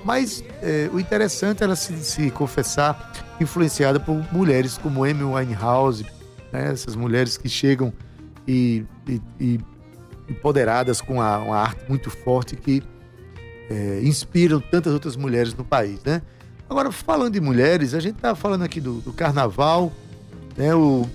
[0.04, 6.04] Mas eh, o interessante é ela se, se confessar influenciada por mulheres como Amy Winehouse,
[6.52, 6.70] né?
[6.72, 7.92] essas mulheres que chegam
[8.46, 9.60] e, e- e
[10.28, 12.82] empoderadas com a- uma arte muito forte que
[13.70, 16.20] eh, inspiram tantas outras mulheres no país, né?
[16.68, 19.92] Agora, falando de mulheres, a gente está falando aqui do, do carnaval,
[20.56, 20.74] né?
[20.74, 21.06] O,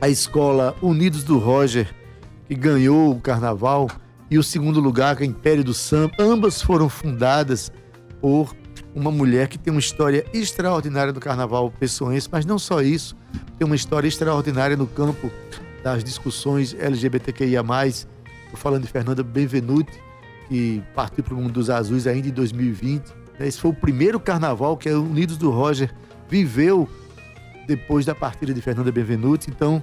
[0.00, 1.92] a escola Unidos do Roger,
[2.48, 3.90] que ganhou o carnaval,
[4.30, 7.70] e o segundo lugar, que é Império do Samba, ambas foram fundadas
[8.20, 8.54] por
[8.94, 13.14] uma mulher que tem uma história extraordinária do carnaval pessoense, mas não só isso,
[13.58, 15.30] tem uma história extraordinária no campo
[15.82, 17.62] das discussões LGBTQIA+.
[17.86, 19.92] Estou falando de Fernanda Benvenuti,
[20.48, 23.04] que partiu para o mundo dos azuis ainda em 2020.
[23.38, 23.46] né?
[23.46, 25.92] Esse foi o primeiro carnaval que a Unidos do Roger
[26.28, 26.88] viveu
[27.66, 29.50] depois da partida de Fernanda Benvenuti.
[29.50, 29.82] Então,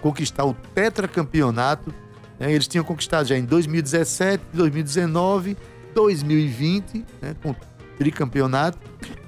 [0.00, 1.92] conquistar o tetracampeonato.
[2.38, 2.52] né?
[2.52, 5.56] Eles tinham conquistado já em 2017, 2019,
[5.94, 7.34] 2020, né?
[7.42, 7.54] com
[7.98, 8.78] tricampeonato.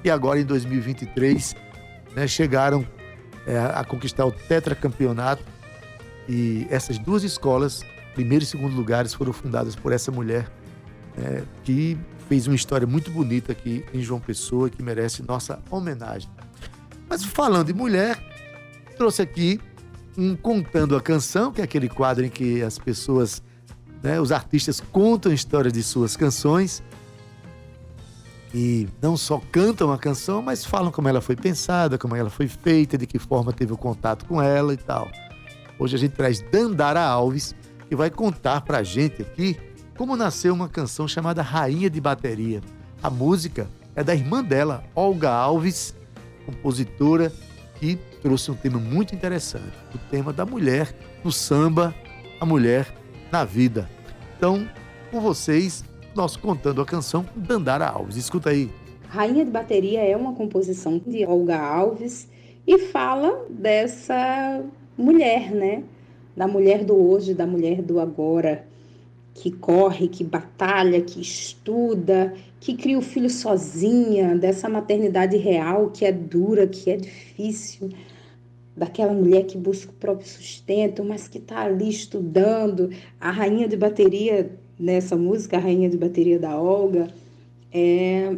[0.04, 1.54] E agora em 2023,
[2.14, 2.26] né?
[2.26, 2.86] chegaram
[3.46, 5.42] é, a conquistar o tetracampeonato.
[6.28, 7.82] E essas duas escolas,
[8.14, 10.48] primeiro e segundo lugares, foram fundadas por essa mulher
[11.16, 11.96] né, que
[12.28, 16.28] fez uma história muito bonita aqui em João Pessoa, que merece nossa homenagem.
[17.08, 18.18] Mas falando de mulher,
[18.96, 19.60] trouxe aqui
[20.16, 23.42] um Contando a Canção, que é aquele quadro em que as pessoas,
[24.02, 26.82] né, os artistas contam a história de suas canções.
[28.54, 32.48] E não só cantam a canção, mas falam como ela foi pensada, como ela foi
[32.48, 35.08] feita, de que forma teve o contato com ela e tal.
[35.78, 37.54] Hoje a gente traz Dandara Alves,
[37.88, 39.58] que vai contar pra gente aqui
[39.96, 42.60] como nasceu uma canção chamada Rainha de Bateria.
[43.02, 45.94] A música é da irmã dela, Olga Alves,
[46.44, 47.32] compositora,
[47.78, 51.94] que trouxe um tema muito interessante, o tema da mulher no samba,
[52.40, 52.86] a mulher
[53.30, 53.88] na vida.
[54.36, 54.68] Então,
[55.10, 55.84] com vocês,
[56.16, 58.16] nosso Contando a Canção Dandara Alves.
[58.16, 58.70] Escuta aí.
[59.08, 62.26] Rainha de Bateria é uma composição de Olga Alves
[62.66, 64.64] e fala dessa
[64.96, 65.84] mulher, né?
[66.34, 68.66] Da mulher do hoje, da mulher do agora,
[69.34, 76.04] que corre, que batalha, que estuda, que cria o filho sozinha, dessa maternidade real que
[76.04, 77.90] é dura, que é difícil,
[78.74, 82.90] daquela mulher que busca o próprio sustento, mas que está ali estudando.
[83.20, 87.08] A rainha de bateria nessa música, a rainha de bateria da Olga,
[87.72, 88.36] é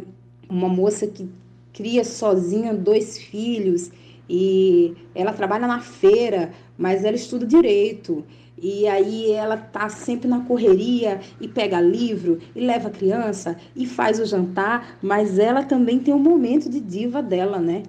[0.49, 1.29] uma moça que
[1.73, 3.91] cria sozinha dois filhos
[4.29, 8.23] e ela trabalha na feira, mas ela estuda direito.
[8.61, 13.85] E aí ela tá sempre na correria e pega livro e leva a criança e
[13.85, 17.83] faz o jantar, mas ela também tem um momento de diva dela, né?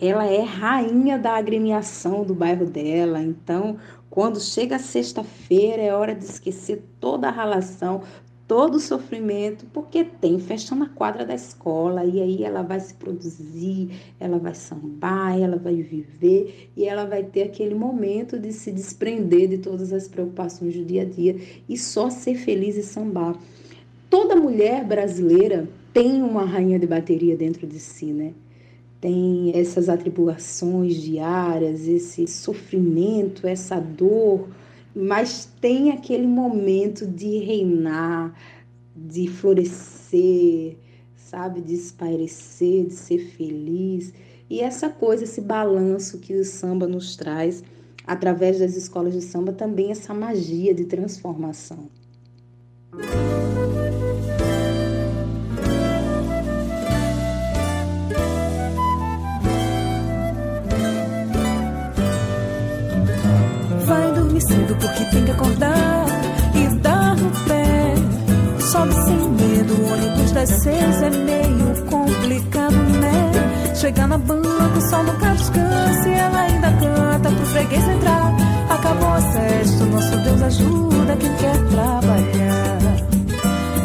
[0.00, 3.76] Ela é rainha da agremiação do bairro dela, então
[4.14, 8.02] quando chega sexta-feira é hora de esquecer toda a relação,
[8.46, 12.94] todo o sofrimento, porque tem festa na quadra da escola e aí ela vai se
[12.94, 13.90] produzir,
[14.20, 19.48] ela vai sambar, ela vai viver e ela vai ter aquele momento de se desprender
[19.48, 21.36] de todas as preocupações do dia a dia
[21.68, 23.36] e só ser feliz e sambar.
[24.08, 28.32] toda mulher brasileira tem uma rainha de bateria dentro de si, né?
[29.04, 34.48] Tem essas atribulações diárias, esse sofrimento, essa dor,
[34.96, 38.34] mas tem aquele momento de reinar,
[38.96, 40.78] de florescer,
[41.14, 44.14] sabe, de espairecer, de ser feliz.
[44.48, 47.62] E essa coisa, esse balanço que o samba nos traz
[48.06, 51.90] através das escolas de samba, também essa magia de transformação.
[52.90, 53.73] Vai
[64.72, 66.06] porque tem que acordar
[66.54, 67.94] e dar no pé.
[68.60, 73.74] Sobe sem medo, o ônibus das seis é meio complicado, né?
[73.74, 78.32] Chega na banca, o sol nunca descansa e ela ainda canta pro freguês entrar.
[78.70, 82.78] Acabou a sexta, nosso Deus ajuda quem quer trabalhar.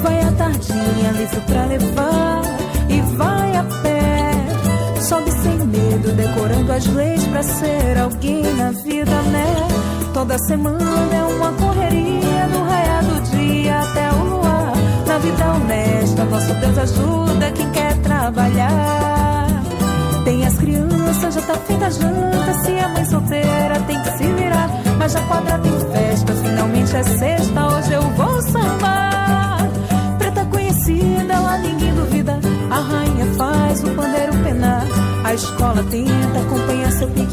[0.01, 2.41] Vai a tardinha, livro pra levar
[2.87, 5.01] e vai a pé.
[5.01, 9.98] Sobe sem medo, decorando as leis pra ser alguém na vida, né?
[10.13, 14.73] Toda semana é uma correria do raiar do dia até o luar.
[15.07, 19.47] Na vida honesta, nosso Deus ajuda quem quer trabalhar.
[20.25, 22.53] Tem as crianças, já tá feita a janta.
[22.63, 24.69] Se é mãe solteira, tem que se virar.
[24.97, 27.67] Mas já quadra tem festa, finalmente é sexta.
[27.67, 29.69] Hoje eu vou sambar.
[30.17, 32.39] Preta conhecida, lá ninguém duvida.
[32.69, 34.83] A rainha faz o pandeiro penar.
[35.23, 37.28] A escola tenta acompanhar seu pique.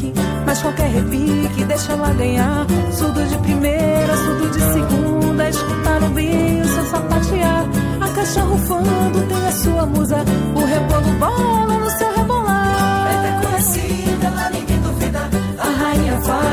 [0.47, 2.65] Mas qualquer repique deixa ela ganhar.
[2.93, 5.49] Surdo de primeira, surdo de segunda.
[5.49, 7.65] Escutaram bem o seu sapatear.
[7.99, 10.23] A caixa rufando tem a sua musa.
[10.55, 11.76] O rebolo bola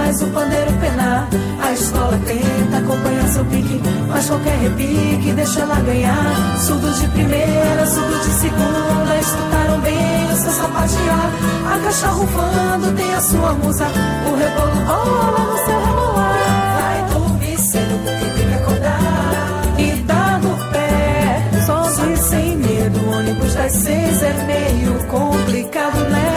[0.05, 1.29] faz o pandeiro penar.
[1.63, 3.81] A escola tenta acompanhar seu pique.
[4.09, 6.59] Mas qualquer repique deixa ela ganhar.
[6.59, 9.17] Surdo de primeira, surdo de segunda.
[9.21, 11.31] Escutaram bem o seu sapatear.
[11.73, 13.87] A caixa rufando tem a sua musa.
[13.87, 16.81] O rebolo rola no seu rebolar.
[16.81, 19.75] Vai dormir cedo porque tem que acordar.
[19.79, 23.01] E dá no pé, sobe sem medo.
[23.01, 26.34] O ônibus das seis é meio complicado, né?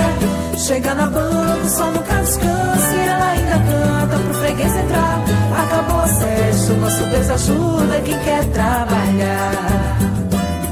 [0.57, 5.21] Chega na banca, sol nunca descansa e ela ainda canta pro freguês entrar.
[5.63, 9.97] Acabou a sexta, o nosso Deus ajuda quem quer trabalhar.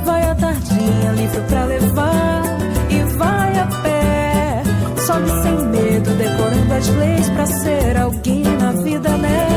[0.04, 2.42] Vai a tardinha, livro pra levar
[2.90, 4.64] e vai a pé.
[5.06, 9.48] Sobe sem medo, decorando as leis pra ser alguém na vida, né?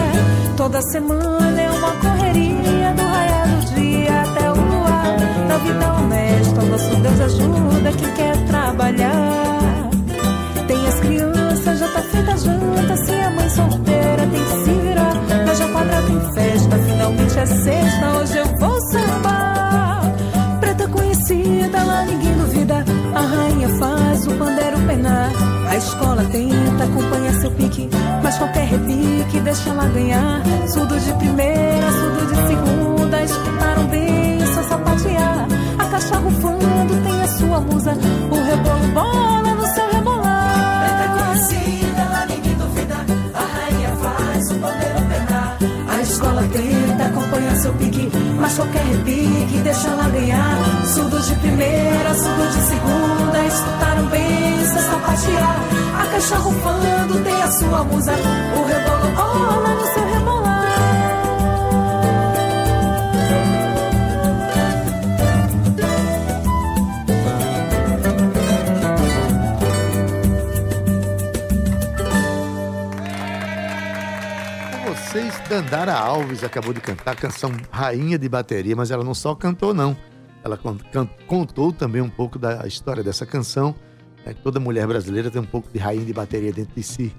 [0.56, 5.16] Toda semana é uma correria do raiar do dia até o luar.
[5.48, 9.57] Na vida honesta, o nosso Deus ajuda quem quer trabalhar.
[29.28, 30.42] Repique deixa ela ganhar.
[30.66, 33.22] Surdo de primeira, surdo de segunda.
[33.22, 35.46] Escutaram bem seu sapatear.
[35.78, 37.92] A caixa rufando tem a sua musa.
[38.30, 40.84] O rebolo bola no seu rebolar.
[40.84, 42.94] Preta conhecida, lá ninguém duvida.
[43.34, 45.58] A rainha faz o pandeiro penar.
[45.88, 48.10] A escola tenta acompanhar seu pique.
[48.40, 50.86] Mas qualquer repique deixa ela ganhar.
[50.86, 53.46] Surdo de primeira, surdo de segunda.
[53.46, 55.58] Escutaram bem seu sapatear.
[56.00, 58.12] A caixa rufando tem a sua musa.
[58.12, 58.97] O rebolo
[75.59, 79.74] Dandara Alves acabou de cantar a canção Rainha de Bateria, mas ela não só cantou,
[79.74, 79.96] não.
[80.44, 80.56] Ela
[81.26, 83.74] contou também um pouco da história dessa canção.
[84.24, 87.12] né, Toda mulher brasileira tem um pouco de rainha de bateria dentro de si.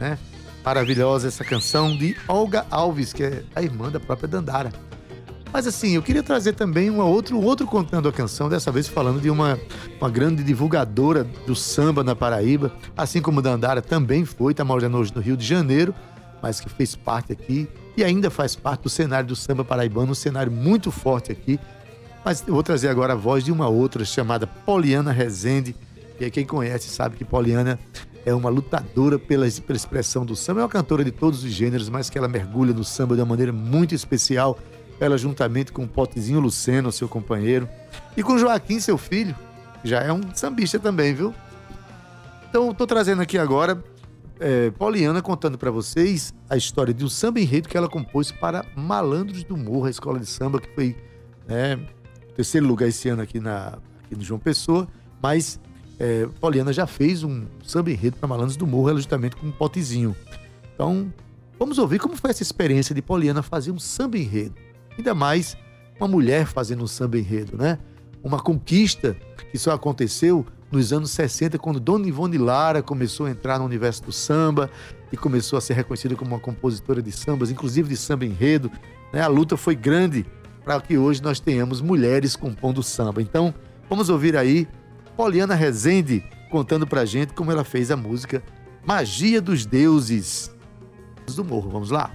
[0.00, 0.18] Né?
[0.64, 4.72] Maravilhosa essa canção de Olga Alves, que é a irmã da própria Dandara.
[5.52, 9.20] Mas assim, eu queria trazer também um outro, outro contando a canção, dessa vez falando
[9.20, 9.60] de uma,
[10.00, 15.12] uma grande divulgadora do samba na Paraíba, assim como Dandara também foi, está morando hoje
[15.14, 15.94] no Rio de Janeiro,
[16.40, 20.14] mas que fez parte aqui e ainda faz parte do cenário do samba paraibano, um
[20.14, 21.58] cenário muito forte aqui.
[22.24, 25.74] Mas eu vou trazer agora a voz de uma outra chamada Poliana Rezende,
[26.16, 27.78] que quem conhece sabe que Poliana
[28.24, 31.88] é uma lutadora pela, pela expressão do samba, é uma cantora de todos os gêneros,
[31.88, 34.58] mas que ela mergulha no samba de uma maneira muito especial.
[35.00, 37.68] Ela juntamente com o Potezinho Luceno, seu companheiro,
[38.16, 39.34] e com Joaquim, seu filho,
[39.82, 41.34] já é um sambista também, viu?
[42.48, 43.82] Então, tô trazendo aqui agora
[44.42, 48.66] é, Poliana contando para vocês a história de um samba enredo que ela compôs para
[48.74, 50.96] Malandros do Morro, a escola de samba que foi
[51.46, 51.78] né,
[52.34, 54.88] terceiro lugar esse ano aqui, na, aqui no João Pessoa,
[55.22, 55.60] mas
[55.96, 60.16] é, Poliana já fez um samba enredo para Malandros do Morro, justamente com um potezinho.
[60.74, 61.12] Então,
[61.56, 64.56] vamos ouvir como foi essa experiência de Poliana fazer um samba enredo.
[64.98, 65.56] Ainda mais
[66.00, 67.78] uma mulher fazendo um samba enredo, né?
[68.24, 69.16] Uma conquista
[69.52, 74.02] que só aconteceu nos anos 60, quando Dona Ivone Lara começou a entrar no universo
[74.02, 74.70] do samba
[75.12, 78.70] e começou a ser reconhecida como uma compositora de sambas, inclusive de samba enredo.
[79.12, 79.20] Né?
[79.20, 80.24] A luta foi grande
[80.64, 83.20] para que hoje nós tenhamos mulheres compondo samba.
[83.20, 83.54] Então,
[83.88, 84.66] vamos ouvir aí
[85.14, 88.42] Poliana Rezende contando pra gente como ela fez a música
[88.84, 90.50] Magia dos Deuses
[91.36, 91.70] do Morro.
[91.70, 92.10] Vamos lá?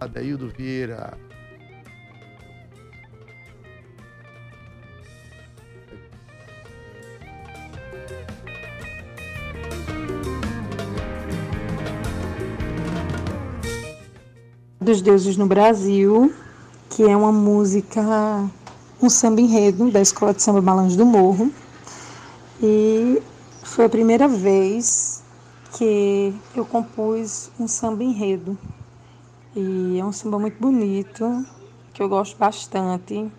[0.00, 1.16] Adaildo Vieira.
[14.82, 16.34] Dos Deuses no Brasil,
[16.90, 18.02] que é uma música,
[19.00, 21.52] um samba enredo da Escola de Samba Balanço do Morro.
[22.60, 23.22] E
[23.62, 25.22] foi a primeira vez
[25.74, 28.58] que eu compus um samba enredo.
[29.54, 31.46] E é um samba muito bonito,
[31.94, 33.30] que eu gosto bastante.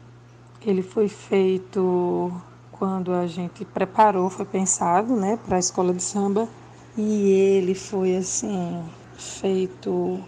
[0.66, 2.32] Ele foi feito
[2.72, 6.48] quando a gente preparou, foi pensado, né, para a escola de samba.
[6.98, 8.82] E ele foi assim,
[9.18, 10.24] feito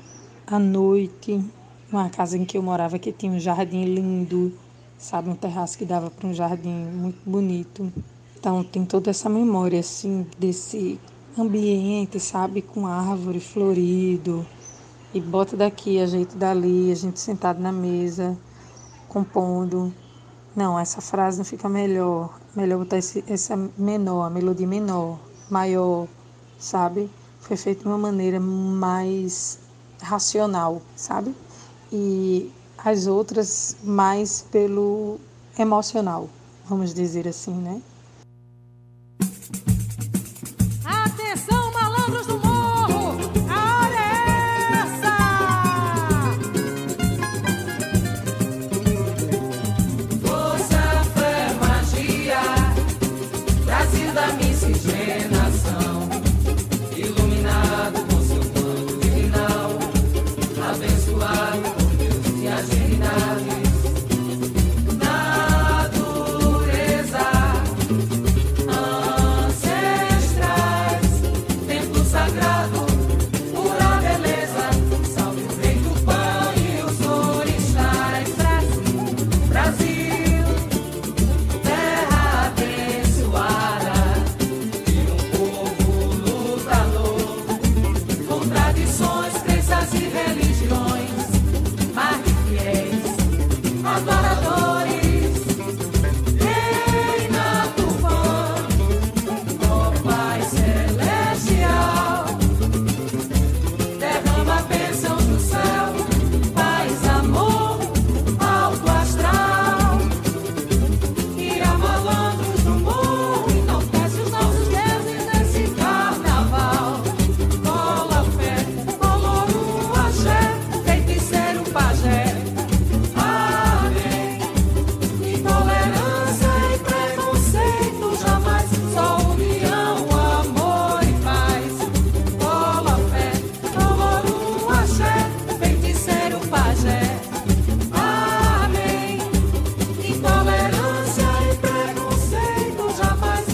[0.47, 1.43] à noite,
[1.91, 4.53] numa casa em que eu morava que tinha um jardim lindo,
[4.97, 7.91] sabe, um terraço que dava para um jardim muito bonito.
[8.37, 10.99] Então tem toda essa memória assim desse
[11.37, 14.45] ambiente, sabe, com árvore florido
[15.13, 18.37] e bota daqui, ajeito dali, a gente sentado na mesa
[19.07, 19.93] compondo.
[20.55, 22.37] Não, essa frase não fica melhor.
[22.55, 25.19] Melhor botar esse, essa menor, a melodia menor,
[25.49, 26.07] maior,
[26.57, 27.09] sabe?
[27.39, 29.59] Foi feito de uma maneira mais
[30.05, 31.35] racional, sabe?
[31.91, 35.19] E as outras mais pelo
[35.57, 36.29] emocional,
[36.67, 37.81] vamos dizer assim, né?
[40.85, 42.54] Atenção, malandros do morro!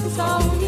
[0.10, 0.61] song.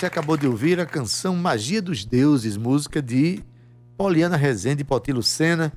[0.00, 3.44] Você acabou de ouvir a canção Magia dos Deuses, música de
[3.98, 5.74] Poliana Rezende e Potilo Sena,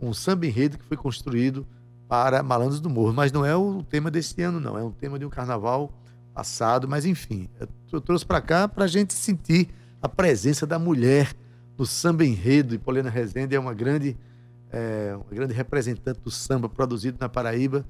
[0.00, 1.66] um samba enredo que foi construído
[2.08, 3.12] para Malandros do Morro.
[3.12, 4.78] Mas não é o tema desse ano, não.
[4.78, 5.92] É um tema de um carnaval
[6.32, 7.50] passado, mas enfim.
[7.92, 9.68] Eu trouxe para cá para a gente sentir
[10.00, 11.34] a presença da mulher
[11.76, 12.74] no samba enredo.
[12.74, 14.16] E Poliana Rezende é uma grande,
[14.72, 17.84] é, uma grande representante do samba produzido na Paraíba.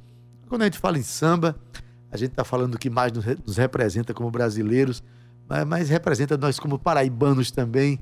[0.49, 1.55] Quando a gente fala em samba,
[2.11, 5.01] a gente está falando do que mais nos representa como brasileiros,
[5.49, 7.99] mas, representa nós como paraibanos também.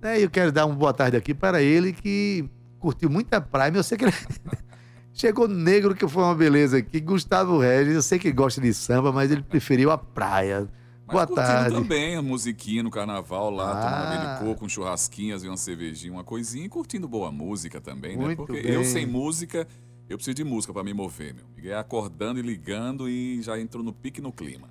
[0.00, 0.20] Né?
[0.20, 3.70] E eu quero dar uma boa tarde aqui para ele que curtiu muita praia.
[3.70, 4.12] mas Eu sei que ele
[5.12, 7.00] chegou negro, que foi uma beleza aqui.
[7.00, 10.68] Gustavo Regis, eu sei que gosta de samba, mas ele preferiu a praia.
[11.06, 11.74] Mas boa curtindo tarde.
[11.74, 13.82] também a musiquinha no carnaval lá, Ah.
[13.82, 18.16] tomando aquele coco, um churrasquinho, vezes uma cervejinha, uma coisinha e curtindo boa música também,
[18.16, 18.24] né?
[18.26, 18.72] Muito Porque bem.
[18.72, 19.66] eu sem música,
[20.08, 21.44] eu preciso de música pra me mover, meu.
[21.56, 21.68] amigo.
[21.68, 24.68] É acordando e ligando e já entrou no pique no clima.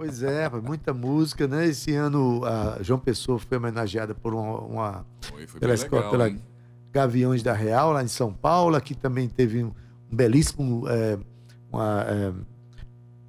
[0.00, 1.66] Pois é, muita música, né?
[1.66, 6.10] Esse ano a João Pessoa foi homenageada por uma, uma Foi, foi pela escola, legal,
[6.10, 6.42] pela?
[6.90, 8.76] Gaviões da Real, lá em São Paulo.
[8.76, 9.70] Aqui também teve um,
[10.10, 11.18] um belíssimo é,
[11.70, 12.32] uma, é,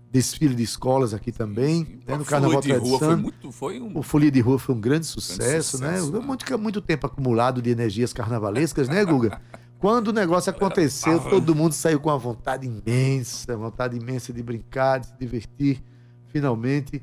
[0.10, 1.84] desfile de escolas aqui também.
[1.84, 2.00] Sim.
[2.08, 3.98] né, no Carnaval de rua foi muito, foi um...
[3.98, 5.96] O Folia de Rua foi um grande sucesso, sucesso, né?
[5.96, 6.02] né?
[6.02, 9.42] Muito, muito, muito tempo acumulado de energias carnavalescas, né, Guga?
[9.78, 15.02] Quando o negócio aconteceu, todo mundo saiu com uma vontade imensa, vontade imensa de brincar,
[15.02, 15.84] de se divertir,
[16.32, 17.02] finalmente,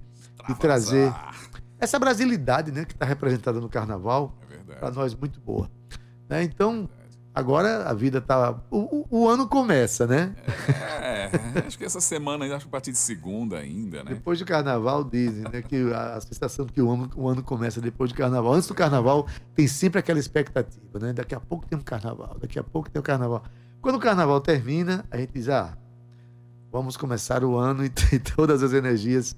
[0.49, 1.12] de trazer
[1.79, 4.37] essa brasilidade, né, que está representada no carnaval,
[4.70, 5.70] É para nós muito boa.
[6.29, 6.43] Né?
[6.43, 6.89] Então,
[7.35, 8.51] agora a vida tá.
[8.70, 10.35] O, o- o ano começa, né?
[11.03, 11.31] É,
[11.66, 14.14] acho que essa semana, acho que a partir de segunda ainda, né?
[14.14, 15.62] Depois do carnaval, dizem, né?
[15.62, 18.53] Que a, a sensação de que o ano, o ano começa depois do carnaval.
[18.55, 21.12] Antes do carnaval, tem sempre aquela expectativa, né?
[21.12, 23.43] Daqui a pouco tem um carnaval, daqui a pouco tem o carnaval.
[23.81, 25.76] Quando o carnaval termina, a gente diz, ah,
[26.71, 27.91] vamos começar o ano e,
[28.37, 29.37] todas as energias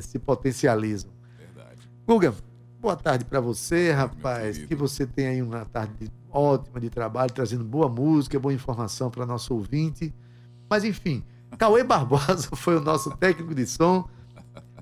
[0.00, 1.10] se potencializam.
[1.36, 1.90] Verdade.
[2.06, 2.34] Guga,
[2.80, 4.58] boa tarde para você, rapaz.
[4.58, 9.26] Que você tenha aí uma tarde ótima de trabalho, trazendo boa música, boa informação para
[9.26, 10.14] nosso ouvinte.
[10.68, 11.24] Mas enfim,
[11.58, 14.08] Cauê Barbosa foi o nosso técnico de som.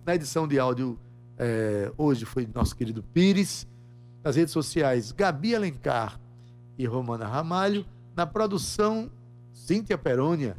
[0.04, 0.98] Na edição de áudio,
[1.38, 3.66] eh, hoje foi nosso querido Pires.
[4.22, 6.20] Nas redes sociais, Gabi Alencar
[6.76, 7.84] e Romana Ramalho.
[8.14, 9.10] Na produção,
[9.52, 10.56] Cíntia Perônia.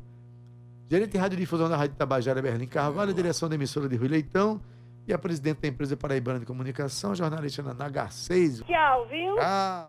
[0.89, 3.13] Gerente de Radiodifusão da Rádio Tabajara, Berlim Carvalho.
[3.13, 4.61] Direção da emissora de Rui Leitão.
[5.05, 8.63] E a presidente da empresa Paraibana de Comunicação, jornalista na H6.
[8.65, 9.35] Tchau, viu?
[9.35, 9.85] Tchau.